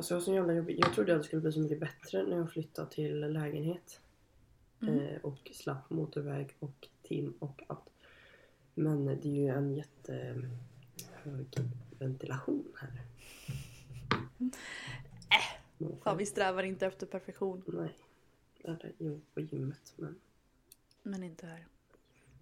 [0.00, 0.72] Alltså jag var så jävla.
[0.72, 4.00] Jag trodde att det skulle bli så mycket bättre när jag flyttade till lägenhet.
[4.82, 7.90] Eh, och slapp motorväg och tim och allt.
[8.74, 10.48] Men det är ju en jättehög
[11.98, 13.02] ventilation här.
[15.80, 17.62] Äh, Fan, vi strävar inte efter perfektion.
[17.66, 17.96] Nej.
[18.64, 20.20] Eller jo, på gymmet men.
[21.02, 21.66] Men inte här.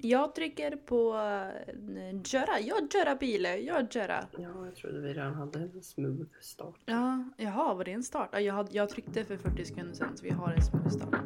[0.01, 2.61] Jag trycker på uh, köra.
[2.61, 3.45] Jag köra bil.
[3.67, 4.25] Jag köra.
[4.39, 6.81] Ja, jag trodde vi redan hade en smooth start.
[6.85, 8.29] Ja, jaha, var det en start?
[8.33, 11.15] Ja, Jag, hade, jag tryckte för 40 sekunder sedan så vi har en smooth start.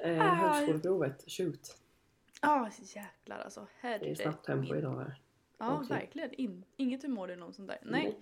[0.00, 1.76] Eh, högskoleprovet, shoot.
[2.46, 3.66] Ja, jäklar alltså.
[3.82, 5.20] Det är snabbt tempo idag här.
[5.58, 5.92] Ja, också.
[5.92, 6.34] verkligen.
[6.34, 7.78] In, inget humor eller något sånt där.
[7.82, 8.18] Nej.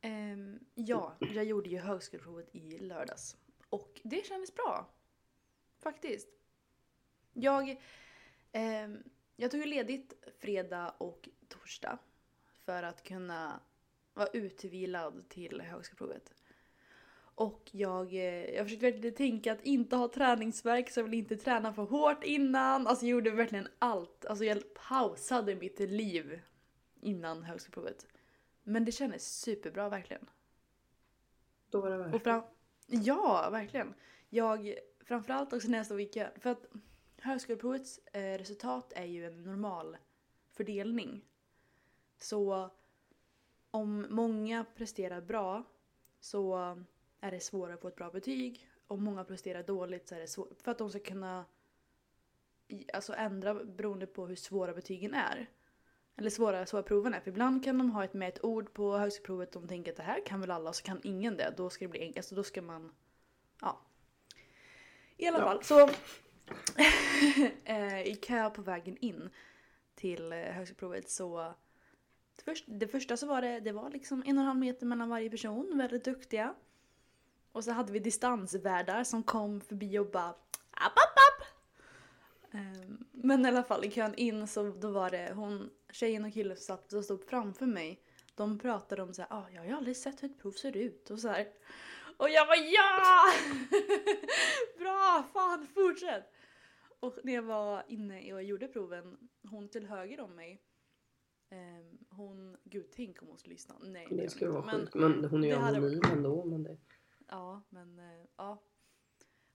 [0.00, 3.36] Ehm, ja, jag gjorde ju högskoleprovet i lördags.
[3.68, 4.88] Och det kändes bra.
[5.78, 6.28] Faktiskt.
[7.32, 7.82] Jag,
[8.52, 9.02] ehm,
[9.36, 11.98] jag tog ledigt fredag och torsdag.
[12.64, 13.60] För att kunna
[14.14, 16.34] vara utvilad till högskoleprovet.
[17.38, 21.36] Och jag, eh, jag försökte verkligen tänka att inte ha träningsvärk så jag vill inte
[21.36, 22.86] träna för hårt innan.
[22.86, 24.26] Alltså jag gjorde verkligen allt.
[24.26, 26.40] Alltså jag pausade mitt liv
[27.00, 28.06] innan högskoleprovet.
[28.62, 30.26] Men det kändes superbra verkligen.
[31.70, 32.42] Då var det värt fram-
[32.86, 33.94] ja, verkligen.
[34.28, 36.30] Jag, framförallt också nästa vecka.
[36.36, 36.66] För att
[37.16, 39.96] högskoleprovets eh, resultat är ju en normal
[40.50, 41.24] fördelning.
[42.18, 42.70] Så
[43.70, 45.64] om många presterar bra
[46.20, 46.76] så
[47.20, 48.68] är det svårare att få ett bra betyg.
[48.86, 50.62] Om många presterar dåligt så är det svårt.
[50.62, 51.44] För att de ska kunna
[52.92, 55.50] alltså ändra beroende på hur svåra betygen är.
[56.16, 57.20] Eller svåra, svåra proven är.
[57.20, 60.02] För ibland kan de ha ett med ett ord på högskoleprovet de tänker att det
[60.02, 61.54] här kan väl alla och så kan ingen det.
[61.56, 62.16] Då ska det bli enkelt.
[62.18, 62.92] Alltså då ska man...
[63.60, 63.80] Ja.
[65.16, 65.44] I alla Ja.
[65.44, 65.80] fall så...
[67.64, 69.30] eh, I kö på vägen in
[69.94, 71.54] till eh, högskoleprovet så...
[72.66, 75.30] Det första så var det, det var liksom en och en halv meter mellan varje
[75.30, 75.78] person.
[75.78, 76.54] Väldigt duktiga.
[77.52, 80.28] Och så hade vi distansvärdar som kom förbi och bara
[80.70, 81.46] app, app, app.
[82.54, 86.32] Ehm, Men i alla fall i kön in så då var det hon, tjejen och
[86.32, 88.02] killen som satt och stod framför mig.
[88.34, 91.10] De pratade om så här, ah, jag har aldrig sett hur ett prov ser ut
[91.10, 91.48] och så här.
[92.16, 93.22] Och jag var ja!
[94.78, 96.24] Bra, fan fortsätt!
[97.00, 99.16] Och när jag var inne och gjorde proven,
[99.50, 100.62] hon till höger om mig,
[101.50, 103.74] ehm, hon, gud tänk om hon skulle lyssna.
[103.82, 104.94] Nej Det skulle vara Men- sjukt.
[104.94, 106.44] Men hon är ju det hade anonym ändå.
[106.44, 106.76] Men det...
[107.28, 108.58] Ja, men eh, ja.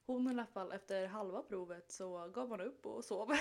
[0.06, 3.32] Hon i alla fall efter halva provet så gav hon upp och sov.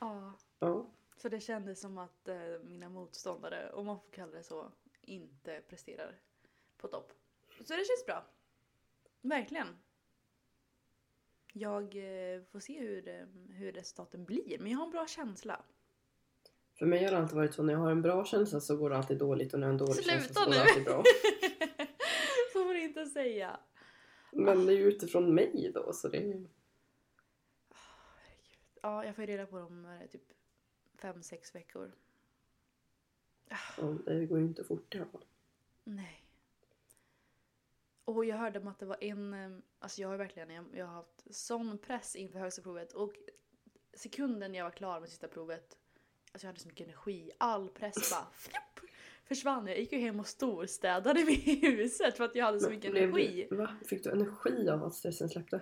[0.00, 0.86] ja, Ja.
[1.16, 5.60] så det kändes som att eh, mina motståndare, om man får kalla det så, inte
[5.68, 6.18] presterar
[6.76, 7.12] på topp.
[7.58, 8.24] Så det känns bra.
[9.20, 9.78] Verkligen.
[11.52, 15.64] Jag eh, får se hur, hur resultaten blir, men jag har en bra känsla.
[16.78, 18.90] För mig har det alltid varit så när jag har en bra känsla så går
[18.90, 20.56] det alltid dåligt och när jag har en dålig känsla Sluta så går nu!
[20.56, 21.02] det alltid bra.
[22.52, 23.60] så får du inte säga.
[24.32, 26.48] Men det är ju utifrån mig då så det är ju...
[28.82, 30.22] Ja, jag får reda på dem typ
[30.98, 31.92] fem, sex veckor.
[33.48, 35.24] ja, Det går ju inte fort i alla fall.
[35.84, 36.24] Nej.
[38.04, 40.86] Och jag hörde om att det var en, eh, alltså jag har verkligen, jag, jag
[40.86, 43.12] har haft sån press inför högskoleprovet och
[43.94, 45.78] sekunden jag var klar med sista provet,
[46.34, 48.90] alltså jag hade så mycket energi, all press bara fjupp,
[49.24, 49.66] försvann.
[49.66, 53.46] Jag gick ju hem och storstädade vid huset för att jag hade så mycket energi.
[53.50, 53.76] Du, va?
[53.86, 55.60] Fick du energi av att stressen släppte?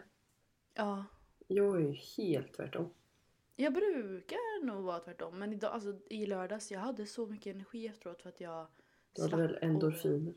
[0.75, 1.05] Ja.
[1.47, 2.91] Jag är ju helt tvärtom.
[3.56, 7.87] Jag brukar nog vara tvärtom men idag, alltså i lördags, jag hade så mycket energi
[7.87, 8.67] efteråt för att jag
[9.12, 10.35] Du hade väl och- endorfiner?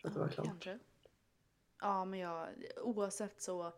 [0.00, 0.46] För att det var Ja, klart.
[0.46, 0.78] Kanske.
[1.80, 2.48] Ja, men jag,
[2.82, 3.72] oavsett så.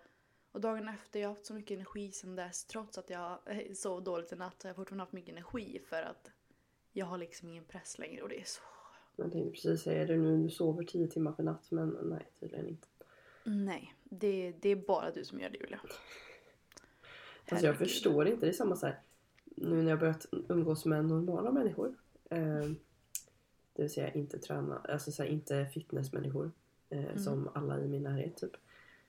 [0.53, 2.65] Och dagen efter, jag har haft så mycket energi sedan dess.
[2.65, 3.39] Trots att jag
[3.75, 6.31] sov dåligt i natt har jag fortfarande haft mycket energi för att
[6.93, 8.61] jag har liksom ingen press längre och det är så...
[9.17, 12.69] Jag tänkte precis säga det nu, du sover 10 timmar per natt men nej tydligen
[12.69, 12.89] inte.
[13.45, 15.81] Nej, det, det är bara du som gör det Julia.
[17.51, 19.01] Alltså jag förstår inte, det är samma så här.
[19.45, 21.95] Nu när jag börjat umgås med normala människor.
[22.31, 22.65] Eh,
[23.73, 26.53] det vill säga inte träna, alltså så här, inte fitnessmänniskor
[26.91, 28.57] eh, som alla i min närhet typ.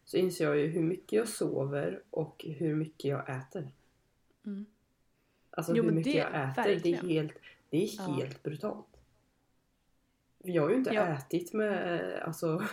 [0.09, 3.71] Så inser jag ju hur mycket jag sover och hur mycket jag äter.
[4.45, 4.65] Mm.
[5.51, 6.81] Alltså Jo, hur mycket jag äter, verkligen.
[7.05, 7.33] det är helt,
[7.69, 8.03] det är Ja.
[8.03, 8.85] helt brutalt.
[10.37, 11.05] Jag har ju inte Ja.
[11.07, 12.63] ätit med, alltså,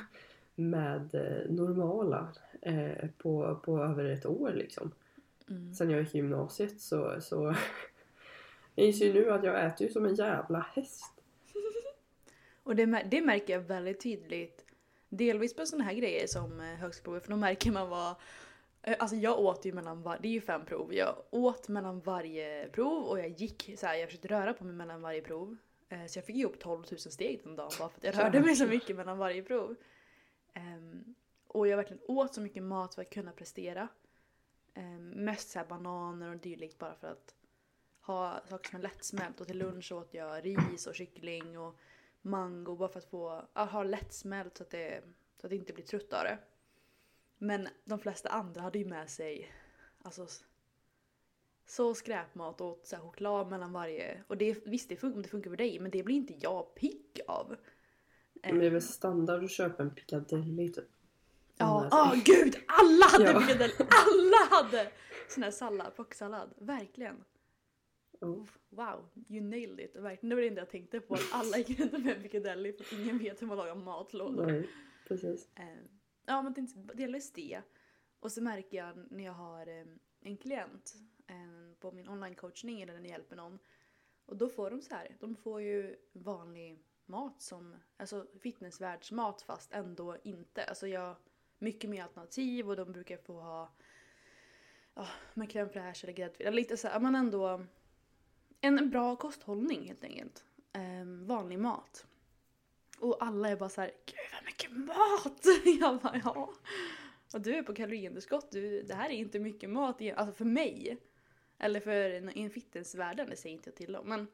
[0.55, 2.29] med eh, normala
[2.63, 4.93] eh, på, på över ett år liksom.
[5.51, 5.75] Mm.
[5.75, 7.55] Sen jag gick i gymnasiet så, så
[8.75, 11.13] jag inser ju nu att jag äter ju som en jävla häst.
[12.63, 14.66] Och det, det märker jag väldigt tydligt.
[15.17, 18.15] Delvis på sådana här grejer som eh, högskoleprovet för då märker man vad...
[18.83, 20.95] eh, Alltså jag åt ju mellan var, det är ju fem prov.
[20.95, 24.75] Jag åt mellan varje prov och jag gick så här, jag försökte röra på mig
[24.75, 25.57] mellan varje prov.
[25.89, 28.41] Eh, Så jag fick upp 12 000 steg den dagen bara för att jag rörde
[28.41, 29.77] mig så mycket mellan varje prov.
[30.55, 31.15] Ehm,
[31.47, 33.89] och jag verkligen åt så mycket mat för att kunna prestera.
[34.75, 37.35] Um, mest så bananer och dylikt bara för att
[38.01, 39.41] ha saker som är lättsmält.
[39.41, 41.77] Och till lunch åt jag ris och kyckling och
[42.27, 45.03] mango bara för att få ha lättsmält så att, det,
[45.41, 46.39] så att det inte blir trött av det.
[47.39, 49.53] Men de flesta andra hade ju med sig
[50.03, 50.27] alltså,
[51.67, 54.23] så skräpmat och så här choklad mellan varje.
[54.27, 57.21] Och det, visst, det funkar, det funkar för dig men det blir inte jag pigg
[57.29, 57.57] av.
[58.43, 60.85] Men det är väl standard att köpa en piccadilly typ.
[61.57, 62.57] Ja, Ja, åh gud!
[62.69, 63.41] Alla hade Ja.
[63.41, 63.75] piccadilly!
[63.79, 64.91] Alla hade
[65.29, 66.55] sån här sallad, plocksallad.
[66.59, 67.25] Verkligen.
[68.69, 69.97] Wow, you nailed it.
[69.97, 71.15] Verkligen, det var det enda jag tänkte på.
[71.15, 74.47] Att alla gick runt med piccadilly för ingen vet hur man lagar matlådor.
[74.47, 74.69] Nej,
[75.09, 75.49] precis.
[75.57, 75.65] Eh,
[76.27, 77.63] ja, men delvis det.
[78.21, 79.85] Och så märker jag när jag har eh,
[80.21, 80.95] en klient
[81.27, 83.59] eh, på min online-coachning eller när jag hjälper någon.
[84.27, 89.73] Och då får de så här, de får ju vanlig mat som, alltså fitnessvärldsmat fast
[89.73, 90.65] ändå inte.
[90.65, 91.17] Alltså jag,
[91.59, 93.73] mycket mer alternativ och de brukar få ha
[94.95, 96.51] ja, med crème fraîche eller gräddfil.
[96.55, 97.67] Lite så här, men ändå
[98.61, 100.45] en bra kosthållning helt enkelt.
[100.73, 102.07] Eh, vanlig mat.
[102.99, 105.45] Och alla är bara så här, gud vad mycket mat!
[105.81, 106.53] Jag bara, ja.
[107.35, 110.99] Och du är på kaloriunderskott, du, det här är inte mycket mat, alltså för mig.
[111.59, 114.09] Eller för en, fitnessvärlden, det säger inte jag till om.
[114.09, 114.27] Men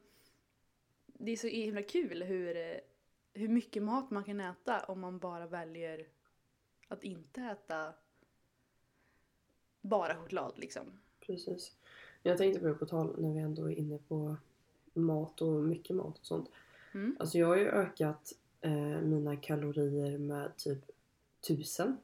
[1.05, 2.77] det är så himla kul hur, eh,
[3.33, 6.07] hur mycket mat man kan äta om man bara väljer
[6.87, 7.93] att inte äta
[9.81, 10.99] bara choklad liksom.
[11.19, 11.75] Precis.
[12.23, 14.35] Jag tänkte på det på tal när vi ändå är inne på
[14.93, 16.49] mat och mycket mat och sånt.
[16.93, 17.15] Mm.
[17.19, 20.79] Alltså jag har ju ökat eh, mina kalorier med typ
[21.47, 21.97] tusen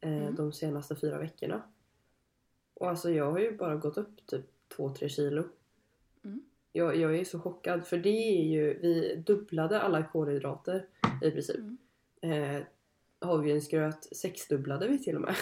[0.00, 0.34] eh, Mm.
[0.34, 1.62] de senaste fyra veckorna.
[2.74, 4.46] Och alltså jag har ju bara gått upp typ
[4.76, 5.44] 2-3 kilo.
[6.24, 6.40] Mm.
[6.72, 8.08] Jag, jag är så chockad för det
[8.38, 10.86] är ju, vi dubblade alla kolhydrater
[11.22, 11.56] i princip.
[11.56, 12.56] Mm.
[12.56, 12.62] Eh,
[13.18, 15.34] havregrynsgröt sexdubblade vi till och med.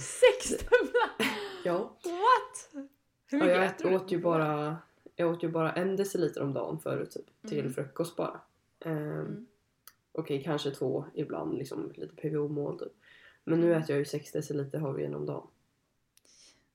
[0.00, 1.10] Sexdubbla!
[1.64, 1.96] ja.
[3.30, 3.96] Hur mycket jag äter du?
[3.96, 4.76] åt ju bara
[5.16, 7.72] jag åt ju bara en deciliter om dagen förut typ, till Mm.
[7.72, 8.40] frukost bara.
[8.80, 9.46] Ehm, Mm.
[10.12, 12.92] Okej, kanske två ibland, liksom lite PVO-mål typ.
[13.44, 13.78] Men nu Mm.
[13.82, 15.46] äter jag ju 6 deciliter havre om dagen.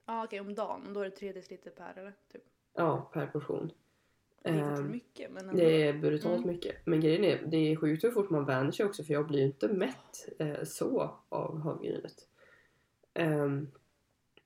[0.06, 2.14] Ja okej om dagen, då är det tre deciliter per eller?
[2.34, 2.44] Typ.
[2.74, 3.72] Ja, per portion.
[4.44, 5.62] Det är fortfarande Ehm, mycket men ändå.
[5.62, 6.48] Det är brutalt Mm.
[6.48, 6.76] mycket.
[6.86, 9.40] Men grejen är, det är sjukt hur fort man vänjer sig också för jag blir
[9.40, 12.28] ju inte mätt eh, så av havregrynet.
[13.14, 13.72] Ehm,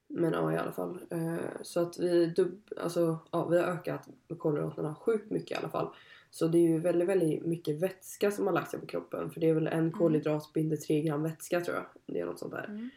[0.10, 1.00] men ja i alla fall.
[1.10, 5.70] Eh, så att vi, dub, alltså, ja, vi har ökat kolhydraterna sjukt mycket i alla
[5.70, 5.90] fall.
[6.30, 9.32] Så det är ju väldigt, väldigt mycket vätska som har lagt sig på kroppen.
[9.32, 11.86] För det är väl en kolhydrat binder 3 gram vätska tror jag.
[12.06, 12.66] Det är något sånt där.
[12.66, 12.90] Mm.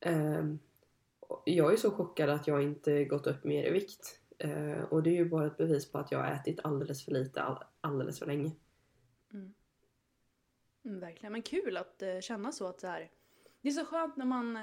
[0.00, 0.58] Ehm,
[1.44, 4.20] jag är så chockad att jag inte gått upp mer i vikt.
[4.38, 7.12] Eh, och det är ju bara ett bevis på att jag har ätit alldeles för
[7.12, 8.52] lite all, alldeles för länge.
[10.84, 13.10] Mm, verkligen, men kul att eh, känna så att så här,
[13.60, 14.58] det är så skönt när man,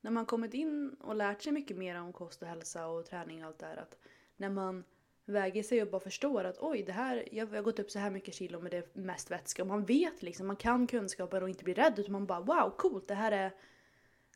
[0.00, 3.42] när man kommit in och lärt sig mycket mer om kost och hälsa och träning
[3.42, 3.76] och allt det här.
[3.76, 3.98] Att
[4.36, 4.84] när man
[5.24, 8.34] väger sig och förstår att oj, det här, jag har gått upp så här mycket
[8.34, 9.62] kilo med det mest vätska.
[9.62, 12.74] Och man vet liksom, man kan kunskapen och inte blir rädd utan man bara wow,
[12.76, 13.52] coolt, det här är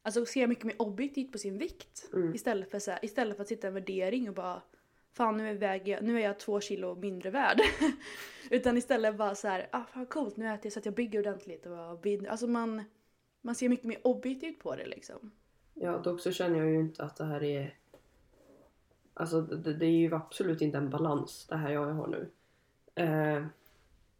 [0.02, 2.08] Alltså ser mycket mer objektivt på sin vikt.
[2.12, 2.34] Mm.
[2.34, 4.62] Istället, för så här, istället för att sitta i en värdering och bara
[5.12, 7.60] Fan nu är, väger jag, nu är jag två kilo mindre värd.
[8.50, 11.18] Utan istället bara så här, ah fan coolt nu äter jag så att jag bygger
[11.18, 11.66] ordentligt.
[11.66, 12.06] Och.
[12.28, 12.82] Alltså man,
[13.40, 15.30] man ser mycket mer objektivt på det liksom.
[15.82, 17.74] Ja, dock så känner jag ju inte att det här är...
[19.14, 22.30] Alltså det, det är ju absolut inte en balans det här jag har nu.
[22.94, 23.44] Eh,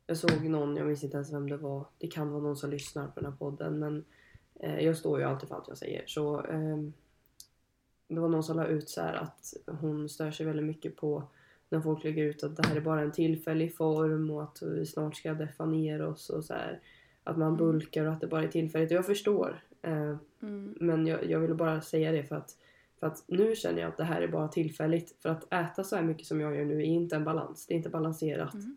[0.07, 1.87] jag såg någon, jag minns inte ens vem det var.
[1.99, 4.05] Det kan vara någon som lyssnar på den här podden men
[4.55, 6.05] eh, jag står ju alltid för allt jag säger.
[6.07, 6.93] Så ehm,
[8.09, 11.23] det var någon som la ut så här att hon stör sig väldigt mycket på
[11.69, 14.87] när folk lägger ut att det här är bara en tillfällig form och att vi
[14.87, 16.81] snart ska deffa ner oss och så här.
[17.25, 18.91] Att man bulkar och att det bara är tillfälligt.
[18.91, 19.63] Och jag förstår.
[19.83, 20.75] Eh, Mm.
[20.81, 22.57] men jag, jag ville bara säga det för att,
[23.01, 25.17] för att nu känner jag att det här är bara tillfälligt.
[25.23, 27.67] För att äta så här mycket som jag gör nu är inte en balans.
[27.67, 28.55] Det är inte balanserat.
[28.55, 28.77] Mm.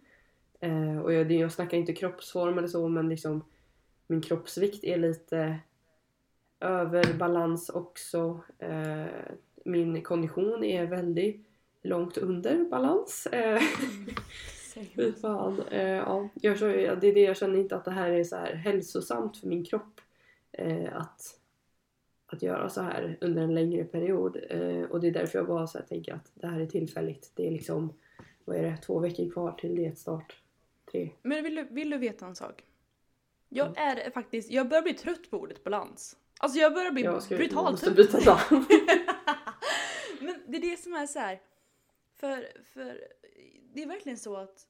[0.60, 3.46] Eh, och jag, jag snackar inte kroppsform eller så men liksom
[4.08, 5.60] min kroppsvikt är lite
[6.60, 8.40] över balans också.
[8.60, 9.06] Eh,
[9.66, 11.48] min kondition är väldigt
[11.82, 13.28] långt under balans.
[13.32, 13.62] Eh,
[14.96, 15.62] Fy fan.
[15.72, 18.54] Eh, ja, jag, det är det jag känner inte att det här är så här
[18.56, 20.02] hälsosamt för min kropp.
[20.54, 21.40] Eh, att,
[22.26, 24.38] att göra så här under en längre period.
[24.50, 27.32] Eh, och det är därför jag bara så här tänker att det här är tillfälligt.
[27.36, 27.94] Det är liksom,
[28.46, 30.42] vad är det, två veckor kvar till dietstart.
[30.92, 31.10] Tre.
[31.22, 32.64] Men vill du, vill du veta en sak?
[33.50, 33.98] Jag Mm.
[33.98, 36.18] är faktiskt, jag börjar bli trött på ordet balans.
[36.40, 37.96] Alltså jag börjar bli Jag ska, brutalt trött.
[37.96, 38.66] byta namn.
[40.22, 41.42] Men det är det som är så här.
[42.16, 43.08] För, för
[43.74, 44.68] det är verkligen så att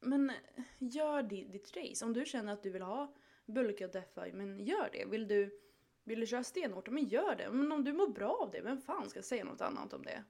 [0.00, 0.32] men
[0.78, 2.04] gör ditt race.
[2.04, 3.14] Om du känner att du vill ha
[3.50, 5.04] bulka och defy, men gör det.
[5.04, 5.60] Vill du,
[6.04, 7.50] vill du köra stenhårt, men gör det.
[7.50, 10.24] Men om du mår bra av det, vem fan ska säga något annat om det?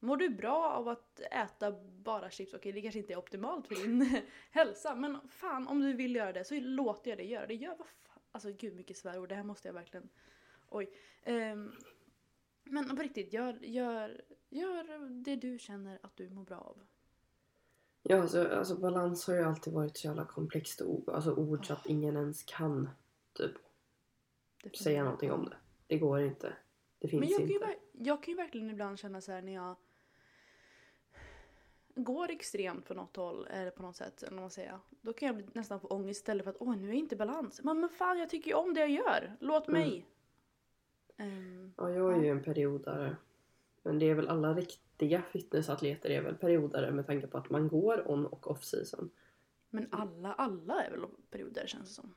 [0.00, 3.74] Mår du bra av att äta bara chips, okej det kanske inte är optimalt för
[3.74, 7.54] din hälsa, men fan om du vill göra det så låter jag dig göra det.
[7.54, 8.22] Gör vad fan.
[8.32, 10.08] Alltså gud mycket svärord, det här måste jag verkligen...
[10.68, 10.90] Oj.
[11.26, 11.72] Um,
[12.64, 16.82] men på riktigt, gör, gör, gör det du känner att du mår bra av.
[18.08, 21.08] Ja, alltså, alltså balans har ju alltid varit så jävla komplext ord.
[21.08, 22.88] Alltså ord så att ingen ens kan
[23.32, 23.52] typ
[24.76, 25.56] säga någonting om det.
[25.86, 26.52] Det går inte.
[26.98, 27.74] Det finns Men jag kan, ju, inte.
[27.92, 29.76] jag kan ju verkligen ibland känna så här när jag
[31.94, 34.78] går extremt på något håll eller på något sätt, eller man säger.
[35.00, 37.18] Då kan jag nästan få ångest istället för att åh nu är jag inte i
[37.18, 37.60] balans.
[37.64, 39.36] Men, men fan jag tycker ju om det jag gör.
[39.40, 39.80] Låt Mm.
[39.80, 40.04] mig.
[41.16, 43.16] Ehm, Ja, jag är ju en periodare.
[43.82, 44.52] Men det är väl alla
[44.98, 49.10] riktiga fitnessatleter är väl periodare med tanke på att man går on och off season.
[49.70, 51.00] men alla, alla är väl
[51.30, 52.14] perioder känns det som.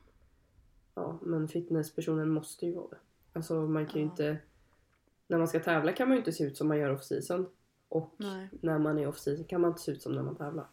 [0.94, 2.98] Ja, men fitnesspersonen måste ju vara det.
[3.32, 4.10] Alltså man kan ju Ja.
[4.10, 4.38] inte...
[5.26, 7.46] När man ska tävla kan man ju inte se ut som man gör off season.
[7.88, 8.48] Och Nej.
[8.62, 10.66] när man är off season kan man inte se ut som när man tävlar.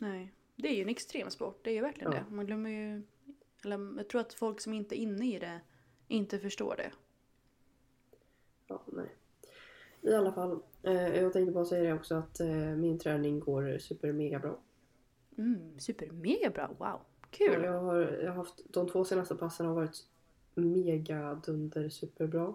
[0.00, 0.34] Nej.
[0.56, 2.18] Det är ju en extrem sport, det är ju verkligen Ja.
[2.28, 2.34] det.
[2.34, 3.02] Man glömmer ju...
[3.64, 5.60] Eller jag tror att folk som inte är inne i det
[6.08, 6.92] inte förstår det.
[8.66, 9.14] Ja, nej.
[10.00, 14.12] I alla fall, jag tänkte bara säga det också att eh, min träning går super
[14.12, 14.58] mega bra.
[15.38, 17.00] Mm, super mega bra, wow.
[17.30, 17.64] Kul!
[17.64, 20.04] Jag har, jag har haft, de två senaste passen har varit
[20.54, 22.54] mega dunder superbra.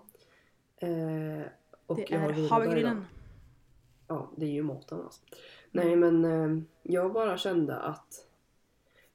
[0.77, 1.41] Eh,
[1.86, 2.50] och det jag har är vilodag idag.
[2.50, 3.05] havregryn.
[4.07, 5.21] Ja, det är ju maten alltså.
[5.71, 8.25] Nej men eh, jag bara kände att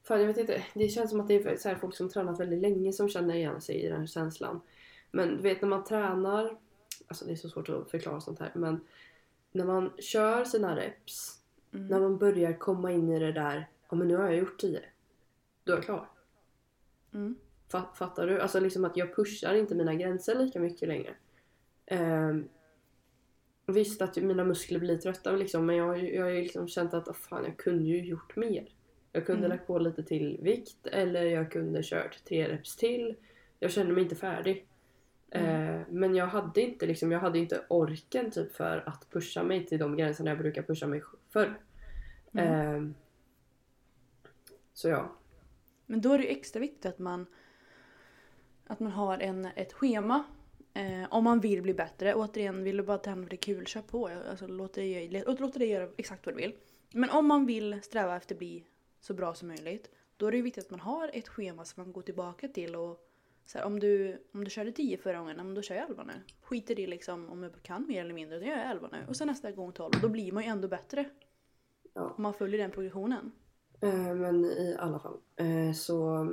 [0.02, 2.40] Fan jag vet inte, det känns som att det är så här folk som tränat
[2.40, 4.60] väldigt länge som känner igen sig i den här känslan.
[5.10, 6.56] Men du vet när man tränar,
[7.08, 8.80] alltså det är så svårt att förklara sånt här men
[9.52, 11.40] när man kör sina reps,
[11.74, 11.86] Mm.
[11.86, 14.80] när man börjar komma in i det där, ja men nu har jag gjort 10.
[15.64, 16.08] Då är jag klar.
[17.14, 17.34] Mm.
[17.70, 18.40] Fa- Fattar du?
[18.40, 21.14] Alltså liksom att jag pushar inte mina gränser lika mycket längre.
[21.86, 22.48] Ehm,
[23.66, 26.68] visst att mina muskler blir trötta liksom, men jag, har ju- jag har ju liksom
[26.68, 28.68] känt att oh, fan, jag kunde ju gjort mer.
[29.12, 29.50] Jag kunde Mm.
[29.56, 33.14] lagt på lite till vikt eller jag kunde kört tre reps till.
[33.58, 34.66] Jag kände mig inte färdig.
[35.34, 35.80] Mm.
[35.80, 39.66] Eh, men jag hade inte liksom, jag hade inte orken typ för att pusha mig
[39.66, 41.60] till de gränserna jag brukar pusha mig förr.
[42.32, 42.46] Mm.
[42.48, 42.94] Ehm,
[44.72, 45.12] så ja.
[45.86, 47.26] Men då är det ju extra viktigt att man,
[48.66, 50.24] att man har en, ett schema
[50.74, 52.14] eh, om man vill bli bättre.
[52.14, 54.10] Återigen, vill du bara träna för det är kul, kör på.
[54.30, 56.54] Alltså, låt, dig, låt, låt dig göra exakt vad du vill.
[56.92, 58.64] Men om man vill sträva efter att bli
[59.00, 61.92] så bra som möjligt, då är det viktigt att man har ett schema som man
[61.92, 62.76] går tillbaka till.
[62.76, 63.10] och
[63.46, 66.12] så här, om, du, om du körde 10 förra gången, då kör jag 11 nu.
[66.40, 69.04] Skiter i liksom om jag kan mer eller mindre, då gör jag 11 nu.
[69.08, 69.92] Och sen nästa gång 12.
[70.02, 71.10] Då blir man ju ändå bättre.
[71.94, 72.14] Ja.
[72.16, 73.32] Om man följer den progressionen.
[73.80, 75.18] Eh, men i alla fall.
[75.36, 76.28] Eh, så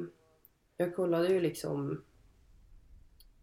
[0.78, 2.04] jag kollade ju liksom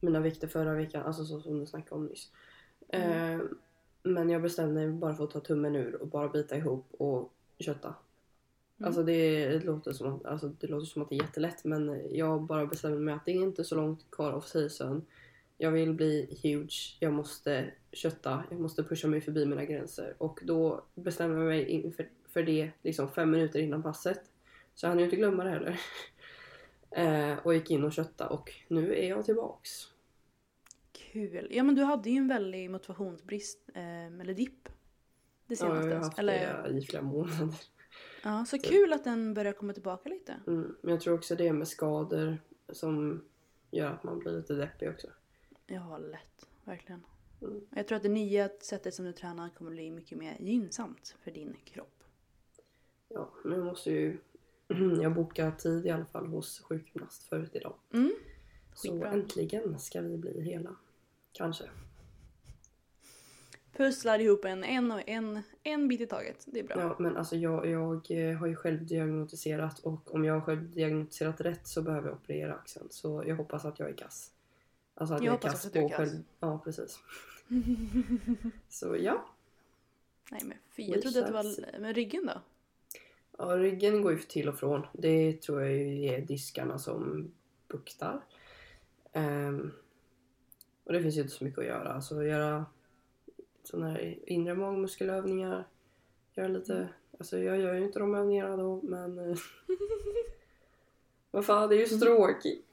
[0.01, 2.33] mina vikter förra veckan, alltså så som du snackade om nyss.
[2.89, 3.41] Eh,
[4.03, 7.33] men jag bestämde mig bara för att ta tummen ur och bara bita ihop och
[7.59, 7.95] kötta.
[8.79, 8.87] Mm.
[8.87, 12.43] Alltså det, låter som att, alltså det låter som att det är jättelätt men jag
[12.43, 15.07] bara bestämde mig att det är inte så långt kvar off season.
[15.59, 20.15] Jag vill bli huge, jag måste kötta, jag måste pusha mig förbi mina gränser.
[20.19, 21.93] Och då bestämde jag mig in
[22.27, 24.21] för, det liksom fem minuter innan passet.
[24.75, 25.81] Så jag hann ju inte glömma det heller.
[26.91, 29.71] eh, och gick in och kötta och nu är jag tillbaks.
[30.93, 31.49] Kul.
[31.51, 34.69] Ja men du hade ju en väldig motivationsbrist, eh, eller dipp.
[35.47, 35.95] Det Ja, jag senaste.
[35.95, 37.55] har haft eller, det i flera månader.
[38.23, 40.41] Ja, så kul att den börjar komma tillbaka lite.
[40.47, 40.77] Mm.
[40.81, 43.25] Men jag tror också det är med skador som
[43.71, 45.07] gör att man blir lite deppig också.
[45.67, 46.49] Ja, lätt.
[46.65, 47.05] Verkligen.
[47.43, 47.61] Mm.
[47.71, 51.31] Jag tror att det nya sättet som du tränar kommer bli mycket mer gynnsamt för
[51.31, 52.05] din kropp.
[53.09, 54.19] Ja, jag måste ju...
[55.03, 57.75] Jag bokar tid i alla fall hos sjukgymnast förut idag.
[57.93, 58.13] Mm.
[58.75, 60.77] Så äntligen ska vi bli hela.
[61.33, 61.65] Kanske.
[63.79, 66.45] Pusslar ihop en, en och en, en bit i taget.
[66.47, 66.81] Det är bra.
[66.81, 70.71] Ja, men alltså jag, jag eh, har ju själv diagnostiserat och om jag har själv
[70.71, 72.87] diagnostiserat rätt så behöver jag operera axeln.
[72.91, 74.31] Så jag hoppas att jag är kass.
[74.95, 76.23] Alltså att Jag jag, är kass att på själv...
[76.41, 76.99] Ja, precis.
[78.69, 79.29] så ja.
[80.31, 81.81] Nej men fy, jag trodde att det var...
[81.81, 82.41] Men ryggen då?
[83.39, 83.45] ja.
[83.45, 84.87] Ryggen går ju till och från.
[84.93, 87.31] Det tror jag ju är diskarna som
[87.69, 88.21] buktar.
[89.13, 89.73] Ehm,
[90.85, 91.93] och det finns ju inte så mycket att göra.
[91.93, 92.67] Alltså göra
[93.63, 95.65] sådana här inre magmuskelövningar.
[96.35, 96.89] Göra lite...
[97.19, 99.19] Alltså jag gör ju inte de övningarna då men...
[99.31, 99.37] eh,
[101.31, 102.65] Vad fan det är ju så tråkigt.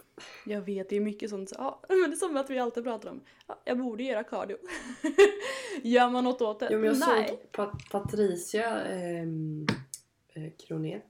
[0.46, 1.50] Jag vet, det är mycket sånt.
[1.50, 3.22] så- Ja, men det är som att vi alltid pratar om.
[3.48, 4.58] Ja, jag borde göra cardio.
[5.84, 6.68] Gör man något åt det?
[6.72, 7.28] Ja, men jag Nej.
[7.30, 9.66] såg Pat- Patricia ehm,
[10.34, 11.02] eh, Kroné.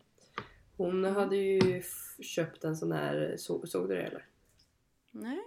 [0.77, 1.15] Hon Mm.
[1.15, 1.81] hade ju
[2.21, 4.25] köpt en sån här, så, såg du det eller?
[5.11, 5.39] Nej.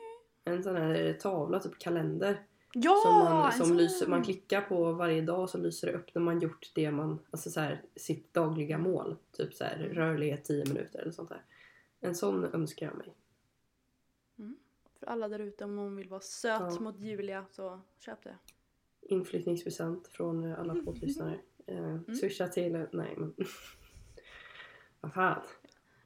[0.45, 2.43] En sån här tavla, typ kalender.
[2.75, 3.01] Ja!
[3.05, 3.77] som man, som sån.
[3.77, 7.19] lyser, man klickar på varje dag så lyser det upp när man gjort det man,
[7.31, 9.17] alltså så här, sitt dagliga mål.
[9.33, 11.45] Typ så här, rörlighet 10 minuter eller sånt där.
[12.01, 13.15] En sån önskar jag mig.
[14.99, 16.81] För alla där ute om någon vill vara söt Ja.
[16.81, 18.37] mot Julia så köp det.
[19.01, 21.39] Inflyttningspresent från eh, alla poddlyssnare.
[21.71, 22.05] Mm.
[22.09, 23.35] Eh, swisha till, nej men.
[25.01, 25.43] Vad fan.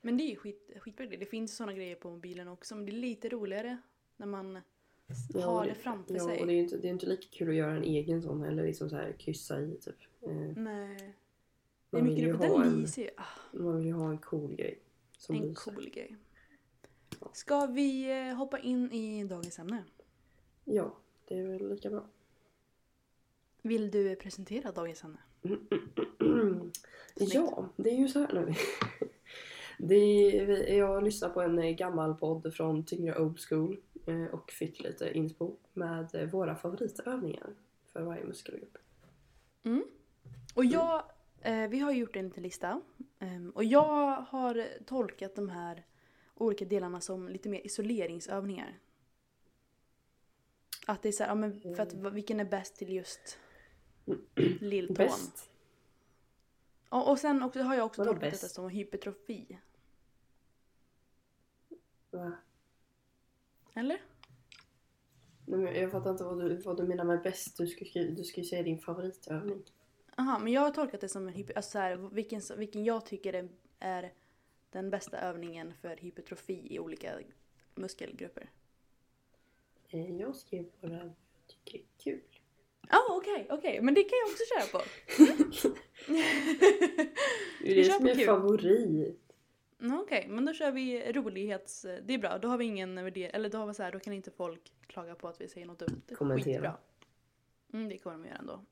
[0.01, 1.19] Men det är ju skit, skitbra grej.
[1.19, 3.79] Det finns såna grejer på mobilen också men det är lite roligare
[4.17, 4.59] när man
[5.35, 6.41] har det framför ja, sig.
[6.41, 8.43] och det är ju inte, det är inte lika kul att göra en egen sån
[8.43, 9.97] eller liksom så här kryssa i typ.
[10.27, 11.17] Eh, Nej.
[11.91, 13.11] Det är man, vill mycket ju ha en, lyser ju.
[13.17, 14.79] Ah, man vill ju ha en cool grej.
[15.29, 15.55] En lyser.
[15.55, 16.17] cool grej.
[17.33, 19.85] Ska vi eh, hoppa in i dagens ämne?
[20.65, 20.97] Ja,
[21.29, 22.07] det är väl lika bra.
[23.63, 25.19] Vill du presentera dagens ämne?
[27.15, 28.55] ja, det är ju så här nu.
[29.79, 33.81] Det är, jag lyssnade på en eh, gammal podd från Tyngre Old School
[34.33, 37.55] och fick lite inspo med eh, våra favoritövningar
[37.93, 38.79] för varje muskelgrupp.
[40.55, 41.03] Och jag,
[41.41, 42.81] eh, vi har gjort en liten lista.
[43.19, 45.87] Ehm, och jag har tolkat de här
[46.35, 48.79] olika delarna som lite mer isoleringsövningar.
[50.87, 53.39] Att det är så här, ja, men för att v- vilken är bäst till just
[54.61, 54.97] lilltån?
[54.97, 55.51] Bäst?
[56.89, 58.41] Och, och sen också, har jag också tolkat bäst?
[58.43, 59.59] detta som hypertrofi.
[62.11, 62.33] Va?
[63.75, 64.01] Eller?
[65.47, 67.57] Nej, men jag fattar inte vad du, vad du menar med bäst.
[67.57, 69.63] Du ska, skri- du ska ju säga din favoritövning.
[70.17, 73.07] Aha, men jag har tolkat det som en hyper, alltså så här, vilken, vilken jag
[73.07, 74.13] tycker är, är
[74.71, 77.19] den bästa övningen för hypertrofi i olika
[77.75, 78.51] muskelgrupper.
[79.89, 81.13] Eh, Jag skrev bara vad jag
[81.47, 82.21] tycker är kul.
[82.89, 83.81] Ja, ah, okej, okej.
[83.83, 84.85] Men det kan jag också köra på.
[87.63, 89.22] Det är det som på är favorit.
[89.83, 91.83] Mm, Okej, men då kör vi rolighets...
[91.83, 93.31] Det är bra, då har vi ingen värdering.
[93.35, 95.67] Eller då har vi så här, då kan inte folk klaga på att vi säger
[95.67, 96.03] något dumt.
[96.07, 96.53] Det är Kommentera.
[96.53, 96.77] skitbra.
[97.73, 98.65] Mm, det kommer de göra ändå.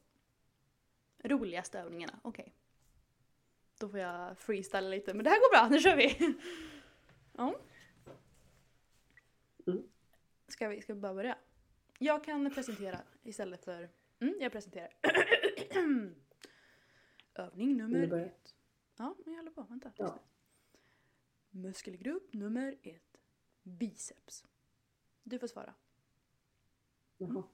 [1.25, 2.53] Roligaste övningarna, okej.
[3.79, 6.37] Då får jag freestyla lite, men det här går bra, nu kör vi!
[7.37, 7.55] ja.
[9.67, 9.83] Mm.
[10.49, 11.39] Ska vi, ska vi bara börja?
[11.99, 13.89] Jag kan presentera istället för...
[14.21, 14.91] Mm, jag presenterar.
[17.35, 18.55] Övning nummer ett.
[18.97, 19.63] Ja, men jag håller på.
[19.63, 19.93] Vänta.
[19.97, 20.19] Ja.
[21.71, 23.21] Muskelgrupp nummer ett.
[23.63, 24.45] Biceps.
[25.23, 25.75] Du får svara.
[27.17, 27.45] Jaha.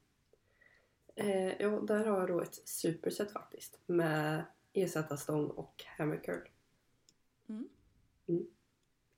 [1.15, 3.81] Eh, ja, där har jag då ett superset faktiskt.
[3.87, 6.49] Med ersättarstång och hammer curl.
[7.49, 7.69] Mm.
[8.29, 8.47] Mm.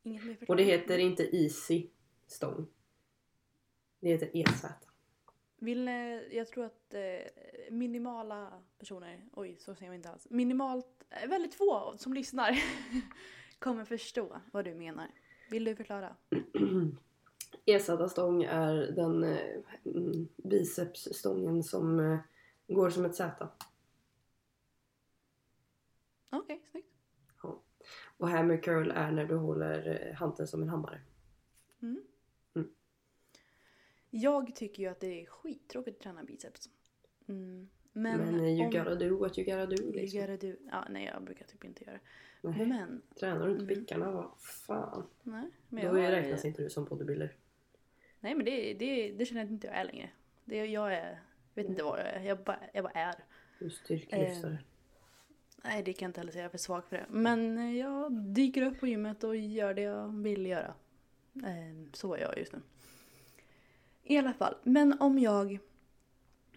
[0.03, 1.91] Inget mer Och det heter inte easy
[2.27, 2.67] stång.
[4.01, 4.65] Det heter EZ.
[5.57, 5.95] Vill, eh,
[6.37, 11.55] jag tror att eh, minimala personer, oj så säger vi inte alls, minimalt, eh, väldigt
[11.55, 12.51] få som lyssnar
[13.59, 15.11] kommer förstå vad du menar.
[15.51, 16.17] Vill du förklara?
[17.65, 19.63] Ersättarstång är den eh,
[20.45, 22.19] bicepsstången som eh,
[22.67, 23.49] går som ett Z.
[26.31, 26.95] Okej, snyggt.
[27.43, 27.63] Ja.
[28.17, 31.01] Och hammer curl är när du håller eh, hanteln som en hammare.
[31.83, 32.03] Mm.
[32.55, 32.69] Mm.
[34.11, 36.69] Jag tycker ju att det är skittråkigt att träna biceps.
[37.29, 37.69] Mm.
[37.93, 38.71] Men, Men, eh, you om...
[38.71, 39.83] gotta do what you gotta do.
[39.83, 40.21] You Liksom.
[40.21, 40.57] gotta do...
[40.71, 42.01] Ja, nej jag brukar typ inte göra det.
[42.43, 42.67] Nej.
[42.67, 43.75] Men, Tränar du inte Mm.
[43.75, 45.07] pickarna, vad fan.
[45.23, 45.51] nej.
[45.69, 47.37] Men jag Då har- räknas inte du som bodybuilder.
[48.21, 50.11] Nej men det, det, det känner jag inte jag är längre.
[50.45, 51.21] Det, jag är,
[51.55, 53.15] vet inte vad jag är, jag bara, jag bara är.
[53.59, 54.59] Du styrkelyftare.
[55.65, 57.07] Nej det kan jag inte heller säga, jag är för svag för det.
[57.09, 60.75] Men eh, jag dyker upp på gymmet och gör det jag vill göra.
[61.35, 62.61] Eh, Så är jag just nu.
[64.03, 65.59] I alla fall, men om jag,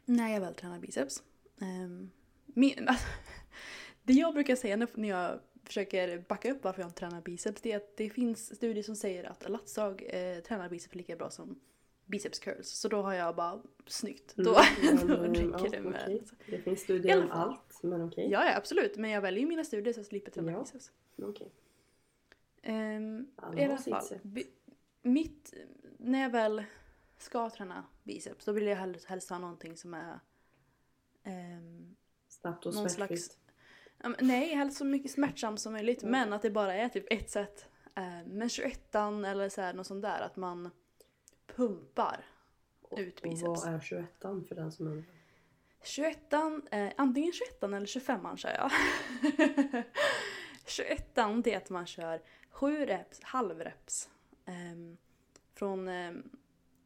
[0.06, 1.24] när jag väl tränar biceps.
[1.62, 2.12] ehm,
[2.46, 3.08] min, alltså,
[4.04, 7.72] det jag brukar säga när jag försöker backa upp varför jag inte tränar biceps det
[7.72, 11.60] är att det finns studier som säger att latsdrag eh, tränar biceps lika bra som
[12.06, 12.70] biceps curls.
[12.70, 14.38] Så då har jag bara snyggt.
[14.38, 16.02] Mm, Då, men, då eh, räcker ja, det med.
[16.04, 16.24] okej.
[16.50, 18.30] Det finns studier om allt, men okej.
[18.32, 18.98] Ja, ja absolut.
[18.98, 20.60] Men jag väljer mina studier så jag slipper träna Ja.
[20.64, 20.92] biceps.
[21.18, 21.52] Okej.
[22.66, 24.04] Um, Alla I alla fall.
[24.22, 24.52] bi-
[25.02, 25.54] Mitt,
[25.98, 26.64] när jag väl
[27.18, 30.20] ska träna biceps då vill jag helst, helst ha någonting som är
[31.24, 31.96] ehm,
[32.28, 33.38] Snabbt och smärtfritt.
[34.04, 36.04] Ja, nej, helst så mycket smärtsamt som möjligt.
[36.04, 37.66] Men att det bara är typ ett sätt.
[37.96, 40.22] Eh, men 21 eller så här, något sånt där.
[40.22, 40.70] Att man
[41.56, 42.26] pumpar
[42.98, 43.66] ut Och biceps.
[43.66, 45.06] vad är 21 för den som undrar?
[45.84, 46.34] 21
[46.72, 48.72] eh, antingen 21 eller 25 kör jag.
[50.66, 54.10] 21 det är att man kör 7 reps, halvreps.
[54.46, 54.98] ehm,
[55.54, 56.30] från ehm,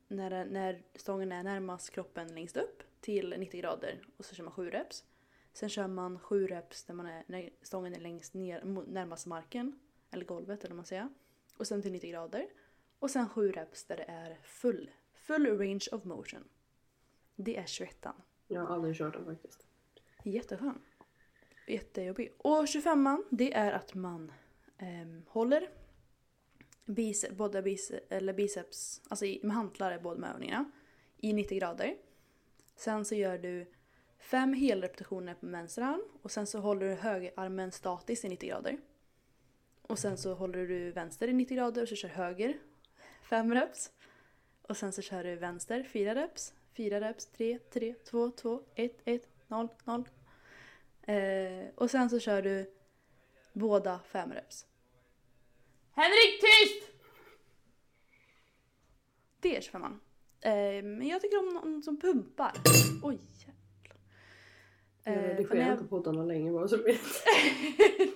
[0.08, 4.54] när, när stången är närmast kroppen längst upp till 90 grader och så kör man
[4.54, 5.04] 7 reps.
[5.56, 9.80] Sen kör man 7 reps där man är, när stången är längst ner, närmast marken,
[10.12, 11.10] eller golvet eller vad man säger.
[11.58, 12.48] Och sen till 90 grader.
[13.00, 16.44] Och sen 7 reps där det är full, full range of motion.
[17.36, 18.06] Det är 21
[18.48, 19.68] Jag har aldrig kört den faktiskt.
[20.24, 20.82] Jätteskön.
[21.68, 22.34] Jättejobbig.
[22.38, 24.32] Och 25 det är att man
[24.78, 25.70] ehm, håller
[26.86, 30.72] bice, båda bice, eller biceps, alltså i, med hantlar båda med övningarna,
[31.18, 31.98] i 90 grader.
[32.76, 33.66] Sen så gör du
[34.20, 38.78] fem helrepetitioner på vänster arm och sen så håller du högerarmen statiskt i 90 grader.
[39.82, 42.60] Och sen så håller du vänster i 90 grader och så kör höger
[43.30, 43.92] fem reps.
[44.62, 49.02] Och sen så kör du vänster fyra reps, fyra reps, tre, tre, två, två, ett,
[49.06, 50.10] ett, noll, noll.
[51.02, 52.74] Eh, och sen så kör du
[53.54, 54.66] båda fem reps.
[55.92, 56.92] Henrik tyst!
[59.40, 59.84] Det är 25
[60.42, 60.52] eh,
[60.84, 62.54] Men jag tycker om någon som pumpar.
[63.04, 63.20] Oj.
[65.08, 67.02] Jag Eh, när redigerar jag- inte poddarna längre bara så du vet.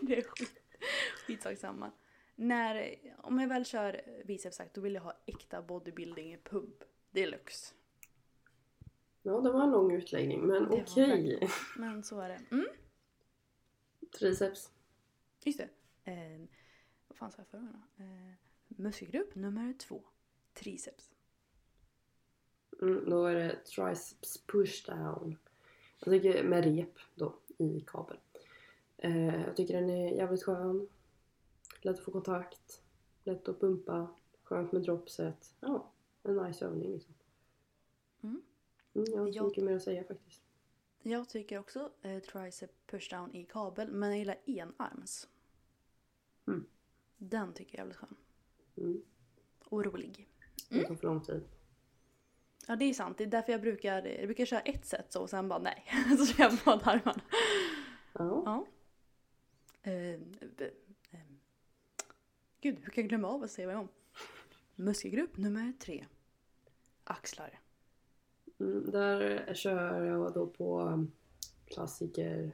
[0.02, 0.62] det är skit,
[1.28, 1.92] skitsak samma.
[2.36, 6.76] När, om jag väl kör biceps sagt, då vill jag ha äkta bodybuilding pump.
[7.12, 7.74] Deluxe.
[9.22, 11.50] Ja, det var en lång utläggning men Det okej.
[11.78, 12.40] Men så är det.
[12.52, 12.66] Mm,
[14.20, 14.72] Triceps.
[15.44, 15.70] just det.
[16.12, 16.42] Eh,
[17.08, 18.34] vad fan sa jag förra gången eh,
[18.68, 20.04] Muskelgrupp nummer två.
[20.54, 21.12] Triceps.
[22.82, 25.38] Mm, då är det triceps pushdown.
[26.00, 28.18] Jag tycker med rep då i kabel.
[28.98, 30.88] Eh, jag tycker den är jävligt skön.
[31.82, 32.82] Lätt att få kontakt.
[33.24, 34.08] Lätt att pumpa.
[34.44, 35.54] Skönt med dropset.
[35.60, 35.92] Ja,
[36.24, 37.14] en nice övning liksom.
[38.22, 38.42] Mm.
[38.94, 40.42] Mm, jag har inte Jag- mycket mer att säga faktiskt.
[41.02, 45.28] Jag tycker också eh, tricep pushdown i kabel, men jag gillar enarms.
[46.48, 46.66] Mm.
[47.18, 48.16] Den tycker jag är jävligt skön.
[48.78, 49.02] Mm.
[49.66, 50.28] Och rolig.
[50.70, 51.44] Det tar för lång tid.
[52.70, 55.22] Ja det är sant, det är därför jag brukar, jag brukar köra ett set så
[55.22, 55.84] och sen bara nej.
[56.18, 57.22] så kör jag båda armarna.
[58.14, 58.44] Ja.
[58.46, 58.66] Ja.
[59.92, 61.20] Eh, eh,
[62.62, 63.88] Gud, hur kan jag glömma av att säga vad jag om?
[64.76, 66.06] Muskelgrupp nummer tre.
[67.04, 67.60] Axlar.
[68.60, 71.12] Mm, där kör jag då på um,
[71.66, 72.52] klassiker.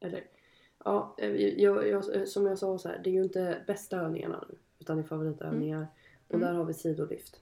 [0.00, 0.24] Eller
[0.84, 4.44] ja, eh, jag, jag, som jag sa så här, det är ju inte bästa övningarna
[4.48, 4.58] nu.
[4.78, 5.86] Utan det är favoritövningar.
[6.28, 6.46] Och Mm.
[6.46, 7.40] där har vi sidolyft.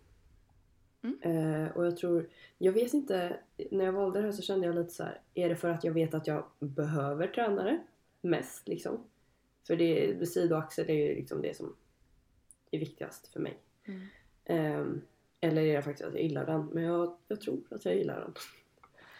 [1.02, 1.18] Mm.
[1.22, 3.36] Eh, och jag tror, jag vet inte,
[3.70, 5.84] när jag valde det här så kände jag lite så här, är det för att
[5.84, 7.82] jag vet att jag behöver tränare?
[8.20, 9.04] Mest liksom.
[9.66, 11.76] För det, sidoaxel är ju liksom det som
[12.70, 13.58] är viktigast för mig.
[13.84, 14.00] Mm.
[14.44, 15.00] Ehm,
[15.40, 16.66] eller är det faktiskt att jag gillar den?
[16.66, 18.34] Men jag, jag tror att jag gillar den.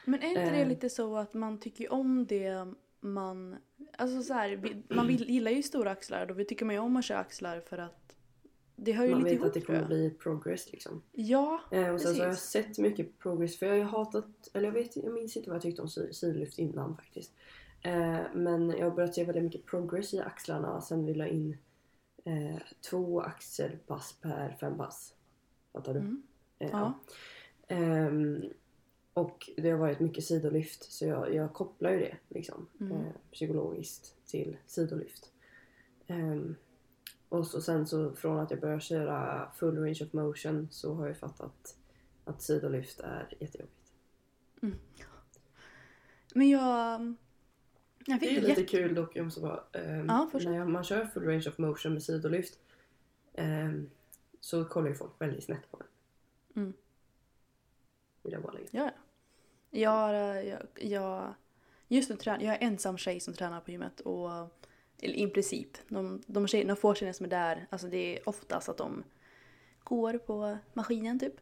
[0.05, 0.69] Men är inte det Eh.
[0.69, 2.67] lite så att man tycker om det
[3.01, 3.57] man...
[3.99, 6.97] Alltså så här, man vill, gillar ju stora axlar och då tycker man ju om
[6.97, 8.02] att köra axlar för att
[8.85, 11.03] det hör ju Man lite vet ihop att det kommer bli progress liksom.
[11.13, 12.51] Ja, Eh, och sen så har jag Precis.
[12.51, 15.55] sett mycket progress för jag har ju hatat, eller jag vet jag minns inte vad
[15.57, 17.33] jag tyckte om si- sidolyft innan faktiskt.
[17.83, 21.57] Eh, men jag har börjat se väldigt mycket progress i axlarna sen vi la in
[22.25, 22.57] eh,
[22.91, 25.15] två axelpass per fem pass.
[25.73, 26.01] Fattar du?
[26.01, 26.23] Mm.
[26.59, 26.93] Eh, Ja.
[27.69, 28.43] Ehm,
[29.15, 32.93] och det har varit mycket sidolyft så jag, jag kopplar ju det liksom Mm.
[32.97, 35.31] eh, psykologiskt till sidolyft.
[36.07, 36.55] Ehm,
[37.33, 41.07] och så sen så från att jag började köra full range of motion så har
[41.07, 41.77] jag fattat
[42.25, 43.93] att sidolyft är jättejobbigt.
[46.35, 47.15] Men jag...
[48.07, 48.65] Jag Det är lite jätte...
[48.65, 51.93] kul dock om så bara, ehm, Ja, när jag- man kör full range of motion
[51.93, 52.59] med sidolyft
[53.35, 53.91] ehm,
[54.41, 56.63] så kollar ju folk väldigt snett på en.
[56.63, 56.73] Mm.
[58.23, 58.69] Vill jag bara lägga.
[58.71, 58.91] Ja, ja.
[59.81, 61.35] Jag, eh, jag, jag,
[61.89, 64.31] just nu tränar, jag är ensam tjej som tränar på gymmet och
[65.03, 68.29] eller i princip, de, de, tjej, de få tjejerna som är där, alltså det är
[68.29, 69.05] oftast att de
[69.85, 71.35] går på maskinen typ.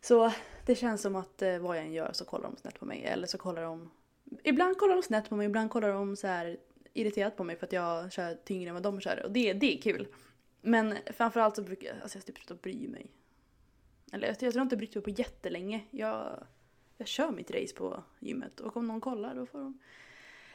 [0.00, 0.32] Så
[0.66, 3.04] det känns som att eh, vad jag än gör så kollar de snett på mig.
[3.04, 3.90] Eller så kollar de...
[4.42, 6.56] Ibland kollar de snett på mig, ibland kollar de så här
[6.92, 9.22] irriterat på mig för att jag kör tyngre än vad de kör.
[9.24, 10.06] Och det, det är kul.
[10.60, 13.10] Men framförallt så brukar jag, alltså jag typ slutat bry mig.
[14.12, 15.84] Eller jag, jag tror inte jag brytt mig på jättelänge.
[15.90, 16.44] Jag,
[16.98, 19.78] jag kör mitt race på gymmet och om någon kollar då får de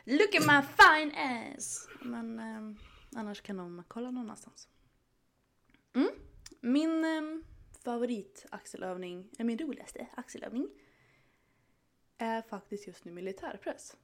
[0.10, 1.88] Look at my fine ass!
[2.02, 2.82] Men eh,
[3.20, 4.68] annars kan de kolla någon annanstans.
[5.94, 6.10] Mm.
[6.60, 7.44] Min eh,
[7.84, 10.70] favoritaxelövning, eller min roligaste axelövning
[12.18, 13.98] är faktiskt just nu militärpress.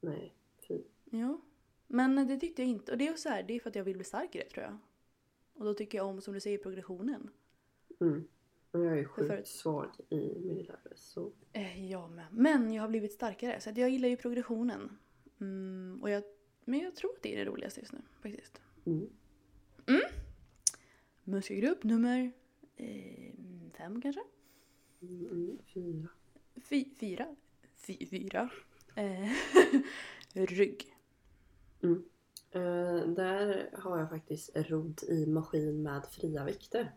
[0.00, 0.34] Nej,
[0.68, 0.82] fy.
[1.04, 1.40] Ja.
[1.86, 2.92] Men det tyckte jag inte.
[2.92, 4.78] Och det är så här, det är för att jag vill bli starkare tror jag.
[5.52, 7.30] Och då tycker jag om, som du säger, progressionen.
[8.00, 8.28] Mm.
[8.70, 11.00] Och jag är förut- sjukt svag i militärpress.
[11.10, 12.26] Så Eh, jag med.
[12.30, 14.98] Men jag har blivit starkare så jag gillar ju progressionen.
[15.40, 16.22] Mm, och jag,
[16.64, 18.60] men jag tror att det är det roligaste just nu faktiskt.
[18.86, 19.08] mm.
[21.24, 22.32] Muskelgrupp nummer
[22.76, 23.32] eh,
[23.76, 24.20] fem kanske?
[25.02, 26.08] Mm, mm, fyra.
[26.64, 27.36] Fy, fyra?
[27.76, 28.50] Fy, fyra.
[28.94, 29.30] Eh,
[30.46, 30.96] rygg.
[31.82, 32.04] Mm.
[32.50, 36.92] Eh, där har jag faktiskt rodd i maskin med fria vikter.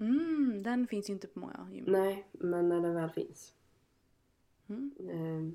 [0.00, 1.84] Mm, den finns ju inte på många gym.
[1.88, 3.54] Nej, men när den väl finns.
[4.68, 4.92] Mm.
[5.08, 5.52] Eh,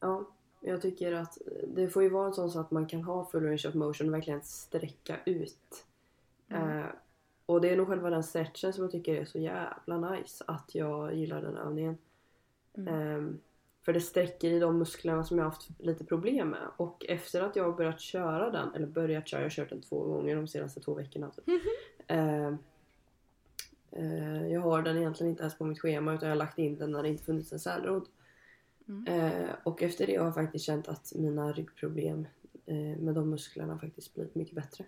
[0.00, 0.26] ja,
[0.60, 3.44] jag tycker att det får ju vara en sån så att man kan ha full
[3.44, 5.86] range of motion och verkligen sträcka ut.
[6.48, 6.78] Mm.
[6.78, 6.86] Eh,
[7.46, 10.74] och det är nog själva den stretchen som jag tycker är så jävla nice att
[10.74, 11.98] jag gillar den övningen.
[12.74, 13.40] Ehm,
[13.82, 16.68] för det sträcker i de musklerna som jag haft lite problem med.
[16.76, 19.80] Och efter att jag har börjat köra den, eller börjat köra, jag har kört den
[19.80, 21.30] två gånger de senaste två veckorna.
[21.30, 21.44] Typ.
[22.06, 22.54] Eh,
[24.50, 26.92] jag har den egentligen inte ens på mitt schema utan jag har lagt in den
[26.92, 28.08] när det inte funnits en sälrodd.
[28.90, 29.06] Mm.
[29.06, 32.26] Eh, och efter det har jag faktiskt känt att mina ryggproblem
[32.66, 34.84] eh, med de musklerna faktiskt blivit mycket bättre.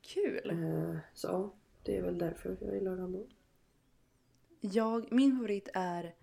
[0.00, 0.50] Kul!
[0.50, 3.26] Eh, så ja, det är väl därför jag gillar den då.
[4.60, 6.14] Jag, min favorit är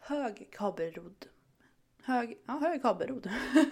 [0.00, 1.26] hög kabelrodd.
[2.02, 3.30] Hög, ja, hög kabelrodd.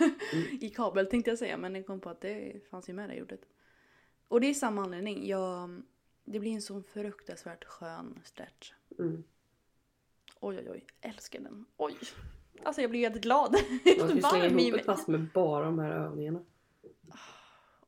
[0.61, 3.23] I kabel tänkte jag säga men jag kom på att det fanns ju med i
[3.23, 3.41] ordet.
[4.29, 5.27] Och det är samma anledning.
[5.27, 5.83] Jag,
[6.33, 8.73] det blir en sån fruktansvärt skön stretch.
[8.99, 9.25] Mm.
[10.41, 11.65] Oj oj oj, älskar den.
[11.77, 11.97] Oj!
[12.63, 13.57] Alltså jag blir jätteglad.
[13.99, 16.45] Man ska slänga ihop ett pass med bara de här övningarna.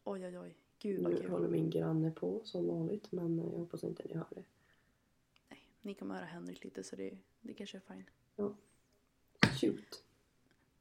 [0.04, 1.30] Oj oj oj, gud vad Nu kul.
[1.30, 4.44] håller min granne på som vanligt men jag hoppas inte ni hör det.
[5.48, 8.04] Nej, ni kommer höra Henrik lite så det, det kanske är fine.
[9.60, 10.04] Shoot.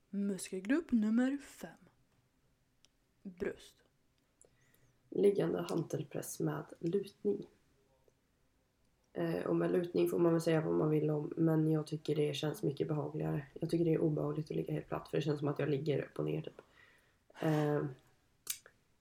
[0.10, 1.78] Muskelgrupp nummer fem.
[3.22, 3.79] Bröst.
[5.10, 7.48] Liggande hantelpress med lutning.
[9.14, 12.16] Eh, och med lutning får man väl säga vad man vill om men jag tycker
[12.16, 13.46] det känns mycket behagligare.
[13.54, 15.70] Jag tycker det är obehagligt att ligga helt platt för det känns som att jag
[15.70, 16.62] ligger upp och ner typ.
[17.42, 17.84] Eh,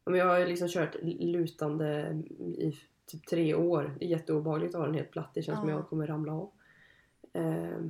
[0.05, 3.97] men jag har liksom kört lutande i typ tre år.
[3.99, 5.31] Det är jätteobehagligt att ha den helt platt.
[5.35, 5.75] Det känns som Ja.
[5.75, 6.51] jag kommer ramla av.
[7.33, 7.81] Eh,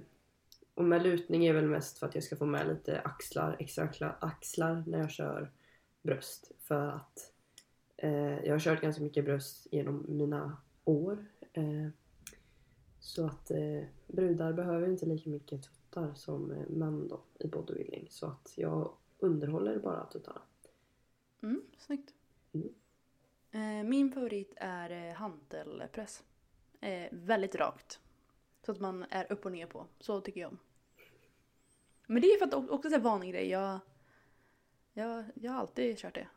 [0.75, 4.15] och med lutning är väl mest för att jag ska få med lite axlar, extra
[4.21, 5.51] axlar när jag kör
[6.03, 6.53] bröst.
[6.59, 7.33] För att
[7.99, 11.27] eh, jag har kört ganska mycket bröst genom mina år.
[11.53, 11.89] Eh,
[13.01, 18.07] så att eh, brudar behöver inte lika mycket tuttar som eh, män då i bodybuilding.
[18.11, 20.41] Så att jag underhåller bara tuttarna.
[21.43, 22.15] Mm, snyggt.
[22.53, 22.69] Mm.
[23.51, 26.25] Eh, min favorit är eh, hantelpress.
[27.11, 28.01] Väldigt rakt.
[28.67, 29.87] Så att man är upp och ner på.
[30.01, 30.59] Så tycker jag om.
[32.07, 33.49] Men det är för att också en vanlig grej.
[33.49, 33.79] Jag,
[34.93, 36.29] jag, jag har alltid kört det.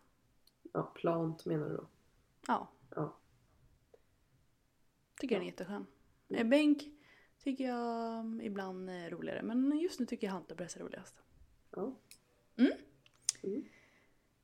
[0.72, 1.88] Ja, plant menar du då?
[2.48, 2.68] Ja.
[2.96, 3.18] Ja.
[5.20, 5.86] Tycker den är jätteskön.
[6.30, 6.84] Eh, bänk
[7.44, 9.44] tycker jag mm, ibland är roligare.
[9.44, 11.22] Men just nu tycker jag hantelpress är roligast.
[11.72, 11.96] Ja.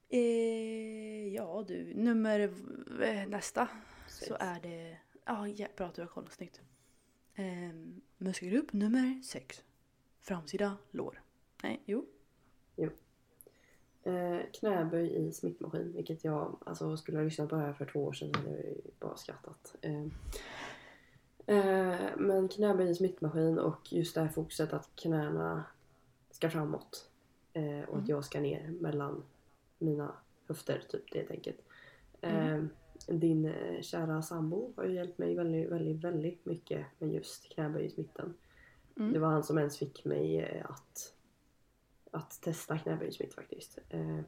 [0.10, 2.40] Eh, ja du, nummer
[3.02, 3.70] eh, nästa.
[4.08, 4.28] Sex.
[4.28, 4.98] Så är det...
[5.26, 6.30] Ja, ja bra att du har koll.
[6.30, 6.62] Snyggt.
[7.36, 7.74] Eh,
[8.18, 9.64] muskelgrupp nummer sex.
[10.22, 11.22] Framsida lår.
[11.64, 12.06] Nej, jo.
[14.08, 18.04] Eh, knäböj i smittmaskin, vilket jag, alltså skulle jag lyssnat på det här för två
[18.04, 19.76] år sedan hade jag bara skrattat.
[19.82, 20.04] Eh,
[21.46, 25.64] eh, men knäböj i smittmaskin och just det här fokuset att knäna
[26.32, 27.10] ska framåt.
[27.88, 29.24] Och att jag ska ner mellan
[29.78, 30.12] mina
[30.48, 31.58] höfter, typ det helt enkelt.
[32.22, 32.64] Eh,
[33.08, 37.94] din kära sambo har ju hjälpt mig väldigt, väldigt, väldigt mycket med just knäböj i
[37.96, 38.34] mitten.
[38.98, 39.14] Mm.
[39.14, 41.14] Det var han som ens fick mig att,
[42.12, 43.80] att testa knäböjsmitt faktiskt.
[43.90, 44.20] Eh,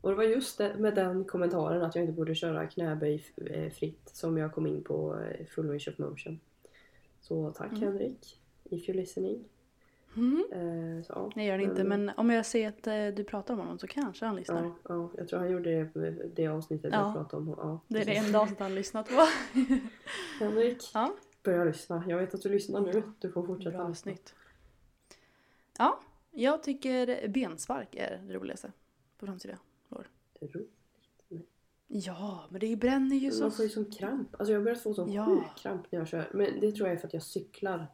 [0.00, 3.70] och det var just det, med den kommentaren att jag inte borde köra knäböj eh,
[3.72, 6.40] fritt som jag kom in på eh, full range of motion.
[7.20, 7.82] Så tack Mm.
[7.82, 9.44] Henrik, if you're listening.
[10.14, 10.44] Mhm.
[10.52, 11.30] Eh, så, ja.
[11.36, 11.84] Nej, gör det inte.
[11.84, 14.62] Men om jag ser att eh, du pratar om honom så kanske han lyssnar.
[14.62, 17.00] Ja, ja, jag tror han gjorde det, det avsnittet Ja.
[17.06, 17.54] jag pratade om.
[17.58, 19.26] Ja, Det är det enda avsnittet han lyssnat på.
[20.40, 22.04] Henrik, ja, börja lyssna.
[22.08, 23.02] Jag vet att du lyssnar nu.
[23.18, 23.94] Du får fortsätta bra.
[23.94, 24.34] Snyggt.
[25.78, 26.00] Ja,
[26.32, 28.72] jag tycker benspark är det roligaste.
[29.18, 30.08] På framsida lår.
[30.40, 30.70] Roligt.
[31.28, 31.46] Nej.
[31.86, 33.42] Ja, men det bränner ju så...
[33.42, 34.34] Man får ju sån kramp.
[34.34, 35.26] Alltså jag har börjat få sån Ja.
[35.26, 36.30] sjuk kramp när jag kör.
[36.34, 37.86] Men det tror jag är för att jag cyklar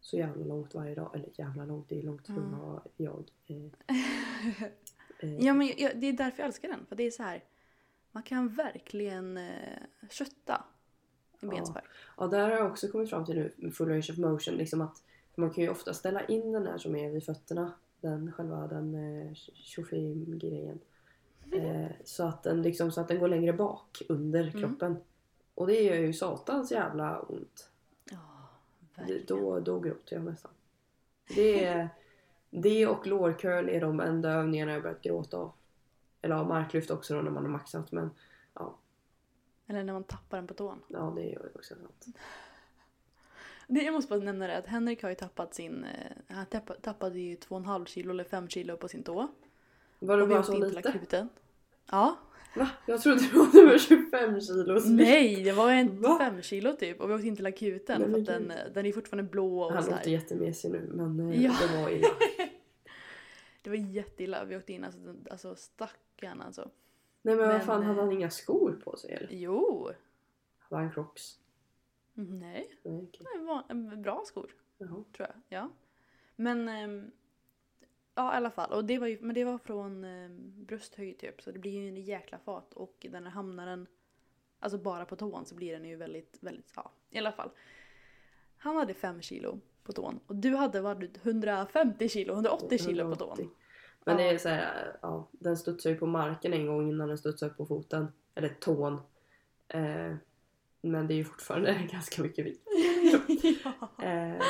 [0.00, 1.10] så jävla långt varje dag.
[1.14, 2.60] Eller jävla långt, det är långt från Mm.
[2.96, 3.30] jag.
[3.46, 3.56] Eh,
[5.20, 6.86] eh, Ja, men jag, det är därför jag älskar den.
[6.86, 7.44] För det är så här.
[8.12, 9.78] Man kan verkligen eh,
[10.10, 10.64] kötta
[11.40, 11.50] i Ja.
[11.50, 11.84] benspark.
[12.16, 14.54] Ja, där har jag också kommit fram till nu med full range of motion.
[14.54, 15.02] Liksom att
[15.38, 17.72] man kan ju ofta ställa in den här som är vid fötterna.
[18.00, 19.32] Den själva den eh,
[20.38, 20.78] grejen
[21.52, 24.52] eh, så, att den liksom, så att den går längre bak under Mm.
[24.52, 24.96] kroppen.
[25.54, 27.70] Och det gör ju satans jävla ont.
[28.10, 28.18] Ja,
[28.94, 29.26] Det, verkligen.
[29.26, 30.50] då, då gråter jag nästan.
[31.34, 31.88] Det, är,
[32.50, 35.52] det och lårcurl är de enda övningarna jag börjat gråta av.
[36.22, 38.10] Eller ja, marklyft också då när man har maxat men
[39.66, 40.80] Eller när man tappar den på tån.
[40.88, 42.06] ja det är ju också sant.
[43.70, 45.84] Jag måste bara nämna det att Henrik har ju tappat sin...
[45.84, 49.28] Eh, han tappa, tappade ju 2,5 kilo eller 5 kilo på sin tå.
[49.98, 50.88] Var det bara så lite?
[50.88, 51.28] akuten.
[51.90, 52.18] Ja.
[52.56, 52.68] Va?
[52.86, 54.80] Jag trodde det var över 25 kilo.
[54.84, 56.18] Nej, det var en Va?
[56.18, 57.00] 5 kilo typ.
[57.00, 59.60] Och vi åkte in till akuten Nej, för men att den, den är fortfarande blå
[59.62, 61.54] och Han så låter jättemesig nu men eh, Ja.
[61.60, 62.08] det var illa.
[63.62, 64.44] Det var jätteilla.
[64.44, 65.00] Vi åkte in alltså,
[65.30, 66.70] alltså stackarn alltså.
[67.22, 69.28] Nej men, vad Men, fan hade han eh, inga skor på sig eller?
[69.30, 69.90] Jo.
[70.58, 71.38] Hade han crocs?
[72.26, 74.54] Nej, Nej det var en bra skor.
[74.78, 75.04] Jaha.
[75.12, 75.34] tror jag.
[75.48, 75.70] Ja.
[76.36, 77.10] Men ehm,
[78.14, 78.72] ja i alla fall.
[78.72, 81.42] Och det var ju, men det var från um, brösthöjd typ.
[81.42, 82.72] Så det blir ju en jäkla fart.
[82.72, 83.86] Och den här hamnar den
[84.58, 87.50] alltså bara på tån så blir den ju väldigt, väldigt, ja i alla fall.
[88.56, 90.20] Han hade 5 kilo på tån.
[90.26, 93.44] Och du hade varit 150 kilo, 180 kilo på 180.
[93.44, 93.54] tån.
[94.04, 97.18] Men det är så här, ja, den studsar ju på marken en gång innan den
[97.18, 98.12] studsar på foten.
[98.34, 99.00] Eller tån.
[99.68, 100.14] Eh,
[100.80, 102.62] men det är ju fortfarande ganska mycket vikt.
[103.64, 104.04] ja.
[104.04, 104.42] Eh,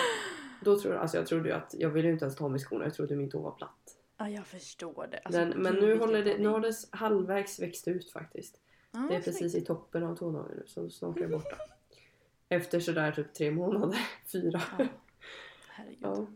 [0.65, 2.61] då tror jag, alltså jag trodde ju att, jag ville ju inte ens ta med
[2.61, 3.97] skorna, jag trodde min tå var platt.
[4.19, 5.19] ja, jag förstår det.
[5.19, 8.61] Alltså, Den, men nu, håller det, nu har det halvvägs växt ut faktiskt.
[8.91, 11.57] Ja, Det är precis i toppen av tånageln nu så snart är det borta.
[12.49, 13.99] Efter sådär typ tre månader,
[14.33, 14.63] fyra.
[14.79, 14.87] Ja.
[15.69, 15.99] Herregud.
[16.01, 16.27] Ja.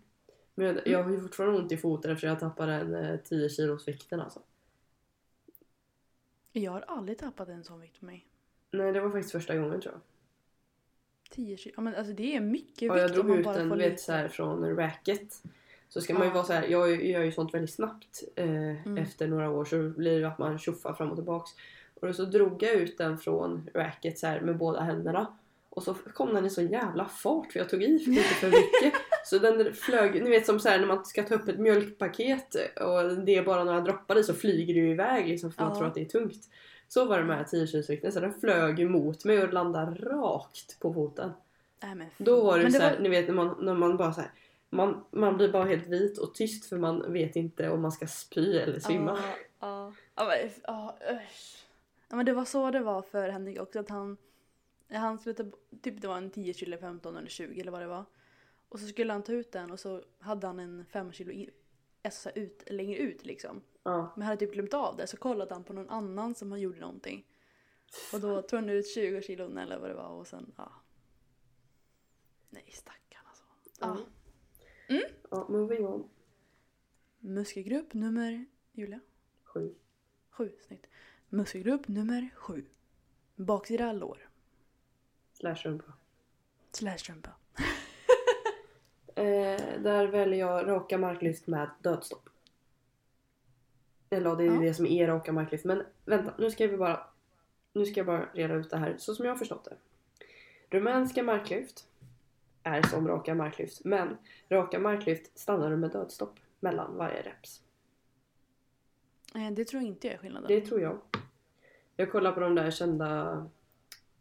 [0.55, 3.48] Men jag, jag har ju fortfarande ont i foten eftersom jag tappade en eh, 10
[3.48, 4.42] kilos vikten alltså.
[6.52, 8.26] Jag har aldrig tappat en sån vikt på mig.
[8.72, 10.00] Nej det var faktiskt första gången tror jag.
[11.30, 11.74] 10 kilo.
[11.76, 13.68] Ja, men alltså det är mycket Ja, vikt jag om drog man ut bara den
[13.68, 15.42] får du vet, lite- så här, från racket.
[15.88, 16.35] Så ska man ju Ja.
[16.35, 18.46] vara så här, jag gör ju sånt väldigt snabbt eh,
[18.87, 18.98] Mm.
[18.98, 21.50] efter några år så blir det att man tjoffar fram och tillbaks.
[22.00, 25.38] Och då så drog jag ut den från racket så här, med båda händerna.
[25.68, 28.46] Och så kom den i så jävla fart för jag tog i för lite för
[28.46, 29.00] mycket.
[29.24, 32.54] Så den flög, ni vet som så här när man ska ta upp ett mjölkpaket
[32.80, 35.72] och det är bara några droppar i så flyger det ju iväg liksom för man
[35.72, 35.78] Ja.
[35.78, 36.48] tror att det är tungt.
[36.92, 40.94] Så var det med 10 kilosvikten så den flög emot mig och landade rakt på
[40.94, 41.33] foten.
[41.81, 44.12] Men Då var det, men så här, var- ni vet när man, när man bara
[44.12, 44.31] så här,
[44.70, 48.07] man, man blir bara helt vit och tyst för man vet inte om man ska
[48.07, 49.18] spy eller svimma.
[49.61, 49.92] Ja,
[50.66, 50.96] ja.
[52.09, 53.81] Ja, men, det var så det var för Henrik också.
[53.81, 54.16] Att han,
[54.90, 55.44] han skulle ta,
[55.83, 58.05] typ det var en 10 kilo, 15 eller 20 eller vad det var.
[58.68, 61.50] Och så skulle han ta ut den och så hade han en 5 kilo i,
[62.02, 63.61] alltså, så här ut, längre ut liksom.
[63.83, 64.12] Ja.
[64.16, 66.81] Men hade typ glömt av det så kollade han på någon annan som han gjorde
[66.81, 67.27] någonting.
[68.12, 70.73] Och då tog han ut 20 kilon eller vad det var och sen ja.
[72.51, 73.45] Nej stackarn alltså.
[73.81, 73.99] Ja.
[74.88, 75.01] Ja.
[75.31, 76.09] ja, moving on.
[77.18, 79.01] Muskelgrupp nummer, Julia?
[79.45, 79.75] Sju.
[80.31, 80.87] Sju, snyggt.
[81.29, 82.64] Muskelgrupp nummer sju.
[83.37, 84.29] Baksida lår.
[85.33, 85.92] Slash rumpa.
[86.73, 87.31] Slash rumpa.
[89.14, 92.29] Eh, där väljer jag raka marklyft med dödstopp.
[94.12, 94.61] Eller det är ju Ja.
[94.61, 95.64] det som är raka marklyft.
[95.64, 97.01] Men vänta, nu ska vi bara
[97.72, 99.77] nu ska jag bara reda ut det här så som jag har förstått det.
[100.77, 101.87] Rumänska marklyft
[102.62, 104.16] är som raka marklyft men
[104.48, 107.62] raka marklyft stannar du med dödstopp mellan varje reps.
[109.35, 110.48] Eh, det tror jag inte är skillnaden.
[110.48, 110.98] Det tror jag.
[111.96, 113.46] Jag kollar på de där kända,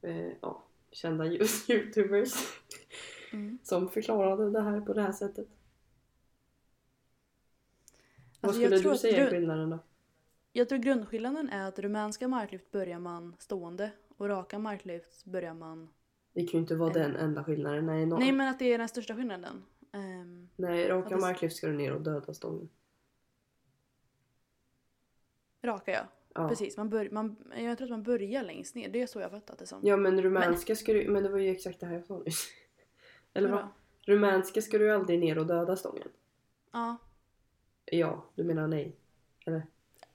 [0.02, 1.26] eh, ja, kända
[1.68, 2.34] youtubers
[3.34, 3.58] Mm.
[3.64, 5.48] som förklarade det här på det här sättet.
[8.42, 9.80] Vad Alltså, skulle du säga är grund- skillnaden då?
[10.54, 15.90] Jag tror grundskillnaden är att rumänska marklyft börjar man stående och raka marklyft börjar man...
[16.34, 17.86] Det kan ju inte vara den enda skillnaden.
[17.86, 18.16] Nej, no.
[18.20, 19.64] Nej men att det är den största skillnaden.
[19.92, 22.70] Ehm, Nej raka det- marklyft ska du ner och döda stången.
[25.64, 26.02] raka ja.
[26.34, 26.50] Ja.
[26.50, 26.78] Precis.
[26.78, 28.90] Man bör, man, jag tror att man börjar längst ner.
[28.90, 29.80] Det är så jag fattat det som.
[29.84, 32.48] ja men rumänska ska du, men det var ju exakt det här jag sa nyss.
[33.34, 33.68] Eller vad?
[34.02, 36.08] Rumänska ska du aldrig ner och döda stången.
[36.72, 36.98] Ja.
[37.94, 38.96] Ja, du menar nej?
[39.46, 39.64] Eller?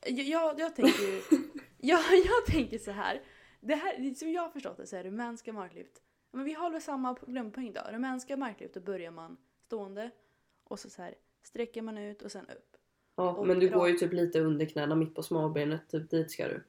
[0.07, 1.23] Jag, jag, tänker ju...
[1.79, 3.23] jag, jag tänker så här.
[3.61, 6.03] Det här, som jag har förstått det så är rumänska marklyft.
[6.31, 7.81] Men vi har väl samma grundpoäng då.
[7.93, 10.11] Rumänska marklyft då börjar man stående
[10.65, 12.77] och så, så här sträcker man ut och sen upp.
[13.17, 16.49] Ja, men du går ju typ lite under knäna mitt på smalbenet, typ dit ska
[16.49, 16.65] du.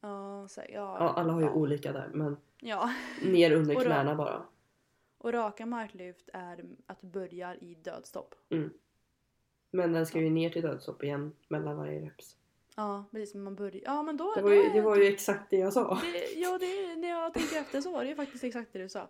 [0.00, 1.52] Ja, så, ja, Ja, alla har ju ja.
[1.52, 2.90] olika där men Ja.
[3.22, 4.42] ner under knäna bara.
[5.18, 8.34] Och raka marklyft är att du börjar i dödstopp.
[9.70, 12.36] Men den ska ju ner till dödstopp igen mellan varje reps.
[12.76, 13.34] Ja, precis.
[13.34, 13.82] Men man börjar...
[13.84, 14.32] Ja, men då...
[14.36, 15.94] Det var ju, det var ju exakt det jag sa.
[16.12, 18.88] det, Ja, det, när jag tänker efter så var det ju faktiskt exakt det du
[18.88, 19.08] sa.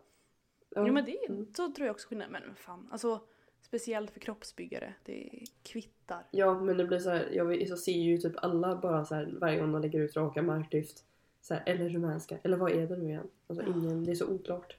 [0.75, 0.87] Ja.
[0.87, 1.47] Jo, men det, Mm.
[1.55, 2.31] så tror jag också skillnad.
[2.31, 3.21] Men fan, alltså
[3.63, 4.95] speciellt för kroppsbyggare.
[5.05, 6.27] Det kvittar.
[6.31, 9.35] Ja men det blir så här, jag så ser ju typ alla bara så här
[9.41, 11.05] varje gång de lägger ut raka marklyft.
[11.41, 13.29] Så här, eller rumänska, eller vad är det nu igen?
[13.47, 14.77] Alltså ingen, det är så oklart.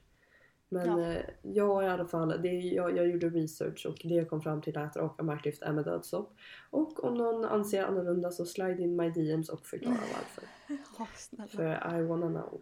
[0.72, 1.12] Men Ja.
[1.12, 4.62] eh, jag i alla fall, det, jag, jag gjorde research och det jag kom fram
[4.62, 6.34] till är att raka marklyft är med dödstopp.
[6.70, 10.44] Och om någon anser annorlunda så slide in my DMs och förklara varför.
[10.98, 11.48] Ja, snälla.
[11.48, 12.60] För I wanna know.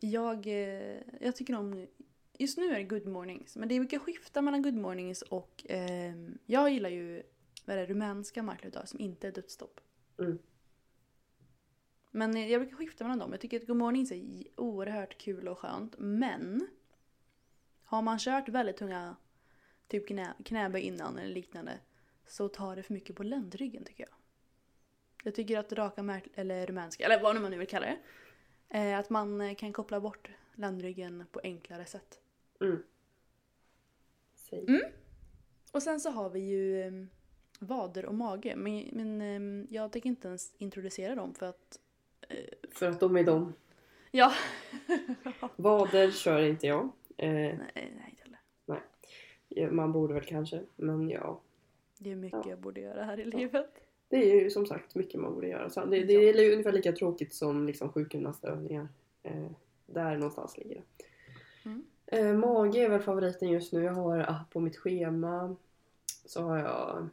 [0.00, 1.86] Jag, eh, jag tycker om...
[2.38, 3.56] Just nu är det good mornings.
[3.56, 5.66] Men det brukar skifta mellan good mornings och...
[5.68, 7.22] ehm, jag gillar ju
[7.66, 9.80] vad är det, rumänska marklyft som inte är dödsstopp.
[10.18, 10.38] Mm.
[12.10, 13.32] Men jag brukar skifta mellan dem.
[13.32, 15.94] Jag tycker att good mornings är oerhört kul och skönt.
[15.98, 16.68] Men
[17.84, 19.16] har man kört väldigt tunga
[19.88, 21.78] typ knä, knäböj innan eller liknande
[22.26, 24.14] så tar det för mycket på ländryggen tycker jag.
[25.24, 27.98] Jag tycker att raka märk- eller rumänska, eller vad man nu vill kalla det.
[28.78, 32.20] Eh, att man kan koppla bort ländryggen på enklare sätt.
[32.60, 32.82] Mm.
[34.52, 34.80] Mm.
[35.72, 36.92] Och sen så har vi ju eh,
[37.58, 38.56] vader och mage.
[38.56, 41.80] Men, men eh, jag tänker inte ens introducera dem för att...
[42.70, 43.54] För att de är de.
[44.10, 44.32] Ja.
[45.56, 46.88] Vader kör inte jag.
[47.16, 48.82] Eh, nej, nej, inte heller.
[49.48, 51.40] ja, man borde väl kanske, men ja.
[51.98, 52.50] Det är mycket Ja.
[52.50, 53.70] jag borde göra här i livet.
[54.08, 55.70] Det är ju som sagt mycket man borde göra.
[55.70, 58.88] Så det, det är ju ungefär lika tråkigt som liksom sjukgymnastövningar.
[59.22, 59.50] Eh,
[59.86, 61.04] där någonstans ligger det.
[61.68, 61.84] Mm.
[62.06, 63.82] Eh, mage är väl favoriten just nu.
[63.82, 65.56] Jag har ah, på mitt schema
[66.24, 67.08] så har jag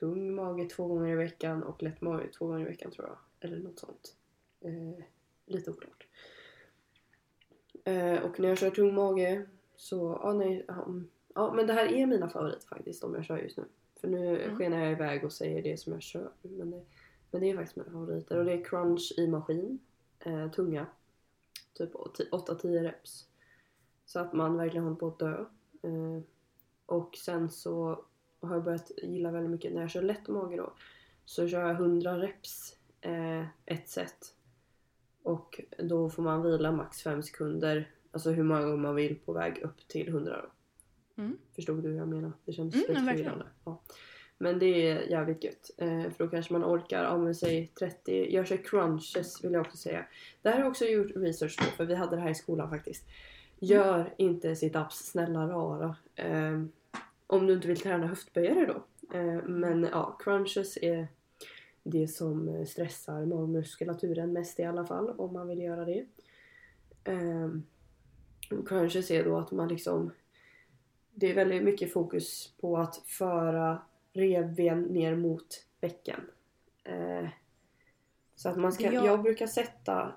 [0.00, 3.16] tung mage två gånger i veckan och lätt mage två gånger i veckan tror jag.
[3.52, 4.16] Eller något sånt.
[4.60, 5.04] Eh,
[5.46, 6.06] lite oklart.
[7.84, 10.86] Eh, och när jag kör tung mage så, ja nej, ja,
[11.34, 13.64] ja men det här är mina favoriter faktiskt de jag kör just nu.
[14.00, 14.56] För nu Mm.
[14.58, 16.30] skenar jag iväg och säger det som jag kör.
[16.42, 16.84] Men det,
[17.30, 18.38] men det är faktiskt mina favoriter.
[18.38, 19.78] Och det är crunch i maskin.
[20.18, 20.86] Eh, tunga.
[21.74, 23.28] Typ 8-10 reps.
[24.06, 25.44] Så att man verkligen håller på att dö.
[25.82, 26.20] Eh,
[26.86, 28.04] och sen så
[28.40, 30.72] har jag börjat gilla väldigt mycket när jag kör lätt mage då.
[31.24, 32.76] Så kör jag 100 reps
[33.66, 34.34] ett set.
[35.22, 37.90] Och då får man vila max 5 sekunder.
[38.10, 41.22] Alltså hur många gånger man vill på väg upp till 100 då.
[41.22, 41.38] Mm.
[41.54, 42.32] Förstod du hur jag menar?
[42.44, 43.46] Det kändes Mm, lite förvirrande.
[43.64, 43.80] Ja.
[44.38, 45.70] Men det är jävligt gött.
[45.76, 48.34] Eh, för då kanske man orkar, ja men säg 30.
[48.34, 50.04] Jag kör crunches vill jag också säga.
[50.42, 52.70] Det här har jag också gjort research på för vi hade det här i skolan
[52.70, 53.08] faktiskt.
[53.58, 55.96] Gör inte sit-ups, snälla rara.
[56.14, 56.62] Eh,
[57.26, 58.84] om du inte vill träna höftböjare då.
[59.18, 61.08] Eh, men ja, crunches är
[61.90, 66.06] det som eh, stressar magmuskulaturen mest i alla fall om man vill göra det.
[67.04, 67.48] Eh,
[68.66, 70.10] crunches är då att man liksom
[71.14, 73.78] det är väldigt mycket fokus på att föra
[74.12, 76.20] revben ner mot bäcken.
[76.84, 77.28] Eh,
[78.34, 79.22] så att man ska, jag- jag...
[79.22, 80.12] brukar sätta,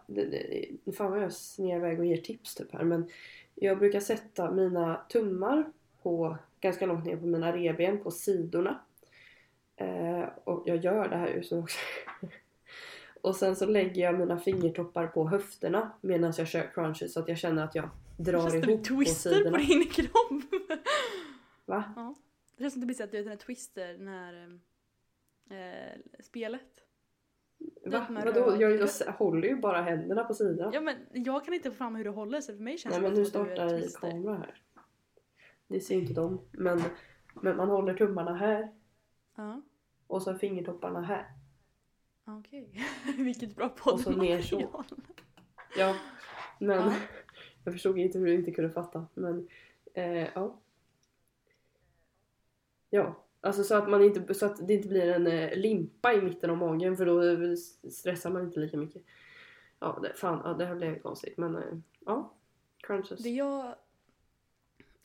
[0.93, 3.09] fan vad jag snear iväg och ger tips typ här men
[3.55, 8.79] jag brukar sätta mina tummar på ganska långt ner på mina revben på sidorna.
[9.79, 11.77] Eh, och jag gör det här just nu också.
[13.21, 17.27] och sen så lägger jag mina fingertoppar på höfterna medan jag kör crunches så att
[17.27, 19.57] jag känner att jag drar Det känns som ihop en på twister på, sidorna.
[19.57, 20.43] din kropp.
[21.65, 21.83] Va?
[21.95, 22.15] Ja.
[22.57, 24.59] Det känns som att det blir så att du vet den här twister, den här
[25.49, 26.61] eh, spelet.
[27.85, 28.07] Va?
[28.09, 28.55] Vadå?
[28.59, 30.71] Jag, jag håller ju bara händerna på sidan.
[30.73, 33.01] Ja men jag kan inte få fram hur du håller så för mig känns Nej
[33.01, 33.99] det men nu som att du är startar i twister.
[34.11, 34.61] kamera här.
[35.67, 36.41] Det ser ju inte de.
[36.51, 36.81] Men,
[37.33, 38.71] men man håller tummarna här
[39.35, 39.61] Ja,
[40.09, 41.25] och så fingertopparna här.
[42.25, 42.69] okej.
[43.17, 44.59] Vilket bra Och så ner så.
[44.59, 45.05] poddmaterial.
[45.77, 45.95] Ja.
[46.59, 46.95] Men Ja.
[47.63, 49.07] jag förstod inte hur du inte kunde fatta.
[49.13, 49.47] Men
[49.93, 50.59] eh, ja.
[52.89, 53.25] Ja.
[53.41, 56.49] Alltså så att, man inte, så att det inte blir en eh, limpa i mitten
[56.49, 57.55] av magen för då
[57.91, 59.03] stressar man inte lika mycket.
[59.79, 62.33] Ja, det, fan, ja, det här blev konstigt men eh, ja.
[62.77, 63.23] Crunches.
[63.23, 63.65] Det jag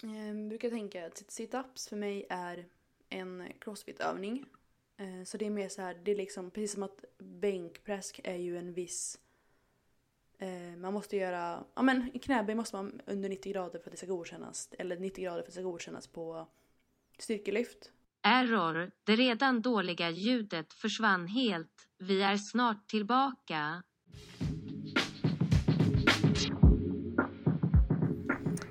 [0.02, 2.66] eh, brukar tänka är sit-ups för mig är
[3.08, 4.46] en crossfit-övning.
[4.96, 8.36] Eh, så det är mer så här, det är liksom precis som att bänkpress är
[8.36, 9.18] ju en viss
[10.38, 13.96] eh, man måste göra, ja men knäböj måste man under 90 grader för att det
[13.96, 16.46] ska godkännas, eller 90 grader för att det ska godkännas på
[17.18, 17.90] styrkelyft.
[18.22, 21.88] Error, det redan dåliga ljudet försvann helt.
[21.98, 23.82] Vi är snart tillbaka.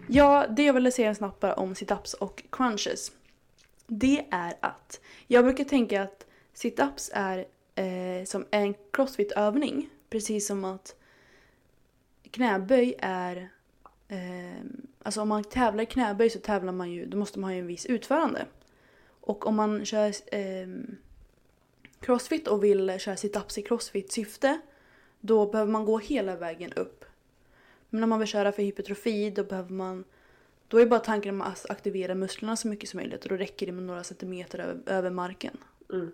[0.10, 3.12] Ja, det jag ville säga snabbt bara om sit-ups och crunches.
[3.88, 9.90] Det är att jag brukar tänka att sit-ups är eh, som en crossfit-övning.
[10.10, 10.96] Precis som att
[12.32, 13.50] knäböj är...
[14.08, 14.64] Eh,
[15.04, 17.68] alltså om man tävlar i knäböj så tävlar man ju, då måste man ha en
[17.68, 18.46] viss utförande.
[19.22, 20.68] Och om man kör eh,
[22.00, 24.60] crossfit och vill köra sit-ups i crossfit-syfte
[25.20, 27.06] då behöver man gå hela vägen upp.
[27.90, 30.04] Men om man vill köra för hypertrofi då behöver man
[30.74, 33.72] då är bara tanken att aktivera musklerna så mycket som möjligt och då räcker det
[33.72, 35.58] med några centimeter över, över marken.
[35.94, 36.12] Mm.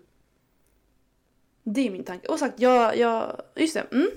[1.62, 2.28] Det är min tanke.
[2.28, 3.86] Och sagt, jag, jag, just det.
[3.92, 4.08] Mm.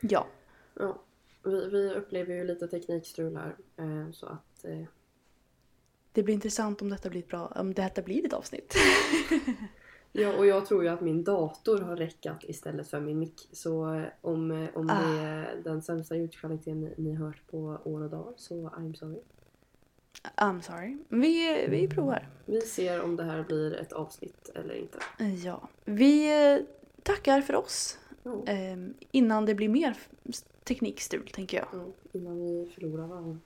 [0.00, 0.26] Ja.
[0.74, 1.02] Ja,
[1.44, 3.56] vi, vi upplever ju lite teknikstrul här.
[3.76, 4.82] Eh, så att eh,
[6.12, 8.74] Det blir intressant om detta blir ett bra, om detta blir ett avsnitt.
[10.12, 13.48] Ja, och jag tror ju att min dator har räckat istället för min mick.
[13.52, 15.00] Så eh, om, eh, om Ah.
[15.00, 19.20] det är den sämsta ljudkvaliteten ni, ni hört på år och dag så I'm sorry.
[20.36, 20.98] I'm sorry.
[21.08, 22.28] Vi, vi provar.
[22.44, 24.98] Vi ser om det här blir ett avsnitt eller inte.
[25.44, 25.68] Ja.
[25.84, 26.58] Vi eh,
[27.02, 27.98] tackar för oss.
[28.46, 28.76] Eh,
[29.10, 29.96] innan det blir mer
[30.64, 31.68] teknikstrul tänker jag.
[31.72, 33.38] ja, innan vi förlorar varandra.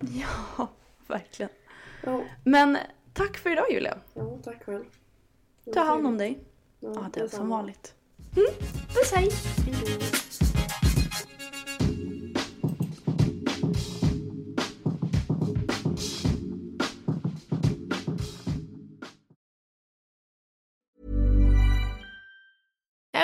[0.58, 0.68] Ja,
[1.06, 1.50] verkligen.
[2.04, 2.78] Ja, Men
[3.12, 3.98] tack för idag Julia.
[4.14, 4.84] ja tack själv.
[5.74, 6.38] Ta hand om dig.
[6.80, 7.94] Ja, Ja, det är som vanligt.
[8.36, 8.46] Mm.
[8.94, 9.30] Puss hej!